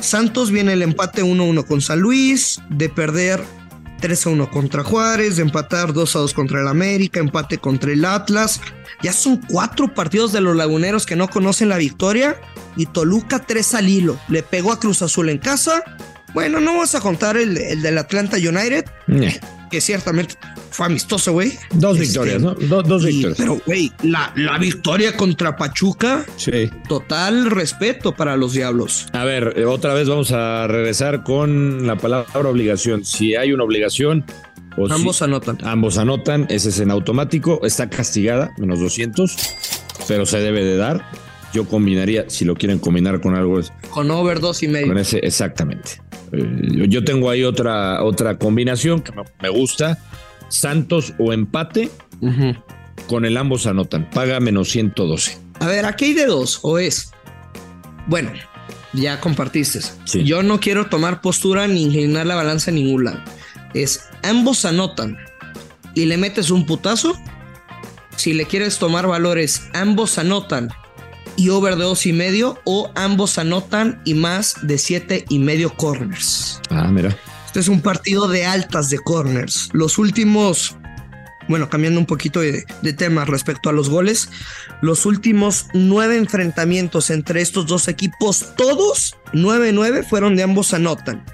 Santos 0.00 0.50
viene 0.50 0.72
el 0.72 0.82
empate 0.82 1.22
1-1 1.22 1.64
con 1.64 1.80
San 1.80 2.00
Luis, 2.00 2.60
de 2.70 2.88
perder 2.88 3.42
3-1 4.00 4.50
contra 4.50 4.82
Juárez, 4.82 5.36
de 5.36 5.42
empatar 5.42 5.92
2-2 5.92 6.34
contra 6.34 6.60
el 6.60 6.68
América, 6.68 7.20
empate 7.20 7.58
contra 7.58 7.92
el 7.92 8.04
Atlas. 8.04 8.60
Ya 9.02 9.12
son 9.12 9.40
cuatro 9.48 9.94
partidos 9.94 10.32
de 10.32 10.40
los 10.40 10.56
laguneros 10.56 11.06
que 11.06 11.16
no 11.16 11.28
conocen 11.28 11.68
la 11.68 11.76
victoria. 11.76 12.36
Y 12.76 12.86
Toluca 12.86 13.40
3 13.40 13.74
al 13.74 13.88
hilo. 13.88 14.18
Le 14.28 14.42
pegó 14.42 14.72
a 14.72 14.80
Cruz 14.80 15.02
Azul 15.02 15.28
en 15.28 15.38
casa. 15.38 15.82
Bueno, 16.34 16.60
no 16.60 16.72
vamos 16.72 16.94
a 16.94 17.00
contar 17.00 17.36
el, 17.36 17.56
el 17.58 17.82
del 17.82 17.98
Atlanta 17.98 18.38
United 18.38 18.86
que 19.72 19.80
ciertamente 19.80 20.34
fue 20.70 20.84
amistoso, 20.86 21.32
güey. 21.32 21.54
Dos 21.72 21.98
este, 21.98 22.06
victorias, 22.06 22.42
¿no? 22.42 22.54
dos 22.54 23.04
victorias. 23.04 23.38
Pero, 23.38 23.58
güey, 23.64 23.90
la, 24.02 24.30
la, 24.36 24.58
victoria 24.58 25.16
contra 25.16 25.56
Pachuca. 25.56 26.26
Sí. 26.36 26.70
Total 26.88 27.50
respeto 27.50 28.14
para 28.14 28.36
los 28.36 28.52
diablos. 28.52 29.06
A 29.14 29.24
ver, 29.24 29.54
eh, 29.56 29.64
otra 29.64 29.94
vez 29.94 30.10
vamos 30.10 30.30
a 30.30 30.66
regresar 30.66 31.24
con 31.24 31.86
la 31.86 31.96
palabra 31.96 32.48
obligación. 32.50 33.02
Si 33.06 33.34
hay 33.34 33.52
una 33.52 33.64
obligación. 33.64 34.26
ambos 34.90 35.22
anotan. 35.22 35.56
Ambos 35.64 35.96
anotan, 35.96 36.46
ese 36.50 36.68
es 36.68 36.78
en 36.78 36.90
automático. 36.90 37.58
Está 37.64 37.88
castigada, 37.88 38.52
menos 38.58 38.78
200, 38.78 39.34
pero 40.06 40.26
se 40.26 40.38
debe 40.38 40.62
de 40.62 40.76
dar. 40.76 41.02
Yo 41.52 41.66
combinaría, 41.66 42.28
si 42.28 42.44
lo 42.44 42.54
quieren 42.54 42.78
combinar 42.78 43.20
con 43.20 43.34
algo. 43.34 43.60
Con 43.90 44.10
over 44.10 44.40
dos 44.40 44.62
y 44.62 44.68
medio. 44.68 44.88
Con 44.88 44.98
ese, 44.98 45.18
exactamente. 45.18 46.02
Eh, 46.32 46.86
yo 46.88 47.04
tengo 47.04 47.28
ahí 47.28 47.44
otra, 47.44 48.02
otra 48.02 48.38
combinación 48.38 49.02
que 49.02 49.12
me 49.42 49.48
gusta. 49.48 49.98
Santos 50.48 51.14
o 51.18 51.32
empate. 51.32 51.90
Con 53.06 53.24
el 53.24 53.36
ambos 53.36 53.66
anotan. 53.66 54.08
Paga 54.10 54.40
menos 54.40 54.70
112. 54.70 55.38
A 55.60 55.66
ver, 55.66 55.84
aquí 55.84 56.06
hay 56.06 56.14
de 56.14 56.26
dos. 56.26 56.60
O 56.62 56.78
es. 56.78 57.12
Bueno, 58.06 58.32
ya 58.92 59.20
compartiste. 59.20 59.80
Yo 60.24 60.42
no 60.42 60.60
quiero 60.60 60.86
tomar 60.86 61.20
postura 61.20 61.66
ni 61.66 61.82
inclinar 61.82 62.26
la 62.26 62.34
balanza 62.34 62.70
en 62.70 62.76
ningún 62.76 63.04
lado. 63.04 63.20
Es 63.74 64.04
ambos 64.22 64.64
anotan 64.64 65.18
y 65.94 66.06
le 66.06 66.16
metes 66.16 66.50
un 66.50 66.66
putazo. 66.66 67.18
Si 68.16 68.34
le 68.34 68.44
quieres 68.44 68.78
tomar 68.78 69.06
valores, 69.06 69.68
ambos 69.72 70.18
anotan 70.18 70.68
y 71.36 71.48
over 71.48 71.76
de 71.76 71.84
dos 71.84 72.06
y 72.06 72.12
medio 72.12 72.58
o 72.64 72.90
ambos 72.94 73.38
anotan 73.38 74.00
y 74.04 74.14
más 74.14 74.56
de 74.62 74.78
siete 74.78 75.24
y 75.28 75.38
medio 75.38 75.74
corners. 75.74 76.60
Ah, 76.70 76.88
mira. 76.88 77.16
Este 77.46 77.60
es 77.60 77.68
un 77.68 77.82
partido 77.82 78.28
de 78.28 78.46
altas 78.46 78.88
de 78.88 78.98
corners. 78.98 79.68
Los 79.72 79.98
últimos, 79.98 80.76
bueno, 81.48 81.68
cambiando 81.68 82.00
un 82.00 82.06
poquito 82.06 82.40
de, 82.40 82.64
de 82.80 82.92
tema 82.92 83.24
respecto 83.24 83.68
a 83.68 83.72
los 83.72 83.90
goles, 83.90 84.30
los 84.80 85.04
últimos 85.04 85.66
nueve 85.74 86.16
enfrentamientos 86.16 87.10
entre 87.10 87.42
estos 87.42 87.66
dos 87.66 87.88
equipos, 87.88 88.54
todos 88.56 89.16
9-9 89.32 90.04
fueron 90.08 90.36
de 90.36 90.42
ambos 90.42 90.72
anotan. 90.72 91.24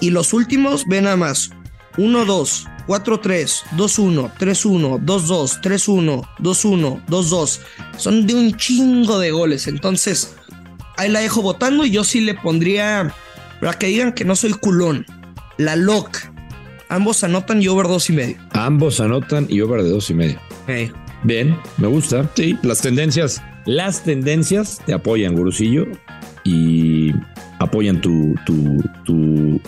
Y 0.00 0.10
los 0.10 0.32
últimos, 0.32 0.86
ven 0.86 1.06
a 1.06 1.16
más, 1.16 1.50
1-2, 1.96 2.68
4-3, 2.86 3.62
2-1, 3.76 4.32
3-1, 4.38 5.04
2-2, 5.04 5.60
3-1, 5.60 6.28
2-1, 6.38 7.06
2-2. 7.06 7.60
Son 7.96 8.26
de 8.26 8.34
un 8.34 8.56
chingo 8.56 9.18
de 9.18 9.30
goles. 9.30 9.66
Entonces, 9.66 10.34
ahí 10.96 11.10
la 11.10 11.20
dejo 11.20 11.42
votando 11.42 11.84
y 11.84 11.90
yo 11.90 12.04
sí 12.04 12.20
le 12.20 12.34
pondría, 12.34 13.14
para 13.60 13.74
que 13.74 13.86
digan 13.86 14.12
que 14.12 14.24
no 14.24 14.36
soy 14.36 14.52
culón, 14.52 15.06
la 15.58 15.76
LOC. 15.76 16.18
Ambos 16.88 17.24
anotan 17.24 17.62
y 17.62 17.68
over 17.68 17.86
2 17.86 18.10
y 18.10 18.12
medio. 18.12 18.36
Ambos 18.52 19.00
anotan 19.00 19.46
y 19.48 19.60
over 19.60 19.82
de 19.82 19.90
2 19.90 20.10
y 20.10 20.14
medio. 20.14 20.40
Bien, 21.24 21.56
me 21.78 21.86
gusta. 21.86 22.28
Sí, 22.34 22.58
las 22.62 22.80
tendencias, 22.80 23.40
las 23.64 24.02
tendencias 24.02 24.80
te 24.84 24.92
apoyan, 24.92 25.34
Gurusillo, 25.36 25.86
y 26.44 27.12
apoyan 27.60 28.00
tu, 28.00 28.34
tu, 28.44 28.82
tu 29.04 29.60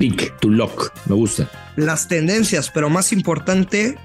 pick, 0.00 0.34
tu 0.40 0.50
lock. 0.50 0.90
Me 1.06 1.14
gusta 1.14 1.48
las 1.76 2.08
tendencias, 2.08 2.70
pero 2.70 2.90
más 2.90 3.12
importante, 3.12 3.96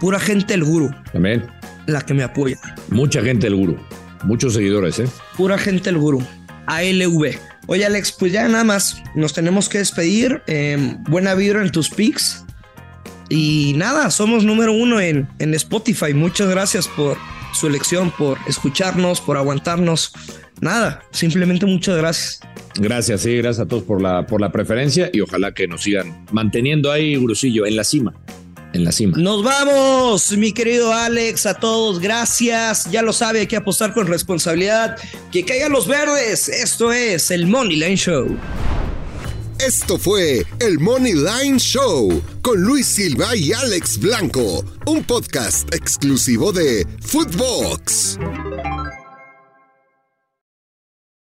pura 0.00 0.18
gente 0.18 0.54
el 0.54 0.64
guru. 0.64 0.90
También. 1.12 1.46
La 1.86 2.00
que 2.00 2.14
me 2.14 2.22
apoya. 2.22 2.58
Mucha 2.88 3.22
gente 3.22 3.46
el 3.46 3.56
guru. 3.56 3.78
muchos 4.22 4.54
seguidores, 4.54 4.98
¿eh? 5.00 5.08
Pura 5.36 5.58
gente 5.58 5.90
el 5.90 5.98
gurú. 5.98 6.22
ALV. 6.66 7.36
Oye, 7.66 7.84
Alex, 7.84 8.12
pues 8.12 8.32
ya 8.32 8.48
nada 8.48 8.64
más. 8.64 9.02
Nos 9.14 9.34
tenemos 9.34 9.68
que 9.68 9.78
despedir. 9.78 10.42
Em, 10.46 11.02
buena 11.04 11.34
vibra 11.34 11.62
en 11.62 11.70
tus 11.70 11.90
pics. 11.90 12.44
Y 13.28 13.74
nada, 13.76 14.10
somos 14.10 14.44
número 14.44 14.72
uno 14.72 15.00
en, 15.00 15.28
en 15.38 15.54
Spotify. 15.54 16.14
Muchas 16.14 16.48
gracias 16.48 16.88
por 16.88 17.18
su 17.52 17.66
elección, 17.66 18.10
por 18.10 18.38
escucharnos, 18.48 19.20
por 19.20 19.36
aguantarnos. 19.36 20.12
Nada, 20.64 21.02
simplemente 21.10 21.66
muchas 21.66 21.98
gracias. 21.98 22.40
Gracias, 22.76 23.20
sí, 23.20 23.36
gracias 23.36 23.66
a 23.66 23.68
todos 23.68 23.82
por 23.82 24.00
la, 24.00 24.26
por 24.26 24.40
la 24.40 24.50
preferencia 24.50 25.10
y 25.12 25.20
ojalá 25.20 25.52
que 25.52 25.68
nos 25.68 25.82
sigan 25.82 26.24
manteniendo 26.32 26.90
ahí, 26.90 27.16
Gurusillo, 27.16 27.66
en 27.66 27.76
la 27.76 27.84
cima. 27.84 28.14
En 28.72 28.82
la 28.82 28.90
cima. 28.90 29.18
Nos 29.18 29.44
vamos, 29.44 30.32
mi 30.38 30.52
querido 30.52 30.90
Alex, 30.90 31.44
a 31.44 31.52
todos, 31.52 32.00
gracias. 32.00 32.90
Ya 32.90 33.02
lo 33.02 33.12
sabe, 33.12 33.40
hay 33.40 33.46
que 33.46 33.56
apostar 33.56 33.92
con 33.92 34.06
responsabilidad. 34.06 34.96
Que 35.30 35.44
caigan 35.44 35.70
los 35.70 35.86
verdes. 35.86 36.48
Esto 36.48 36.92
es 36.94 37.30
el 37.30 37.46
Money 37.46 37.76
Line 37.76 37.96
Show. 37.96 38.34
Esto 39.60 39.98
fue 39.98 40.46
el 40.60 40.78
Money 40.78 41.12
Line 41.12 41.58
Show 41.58 42.22
con 42.40 42.62
Luis 42.62 42.86
Silva 42.86 43.36
y 43.36 43.52
Alex 43.52 43.98
Blanco, 43.98 44.64
un 44.86 45.04
podcast 45.04 45.72
exclusivo 45.74 46.52
de 46.52 46.86
Footbox. 47.02 48.18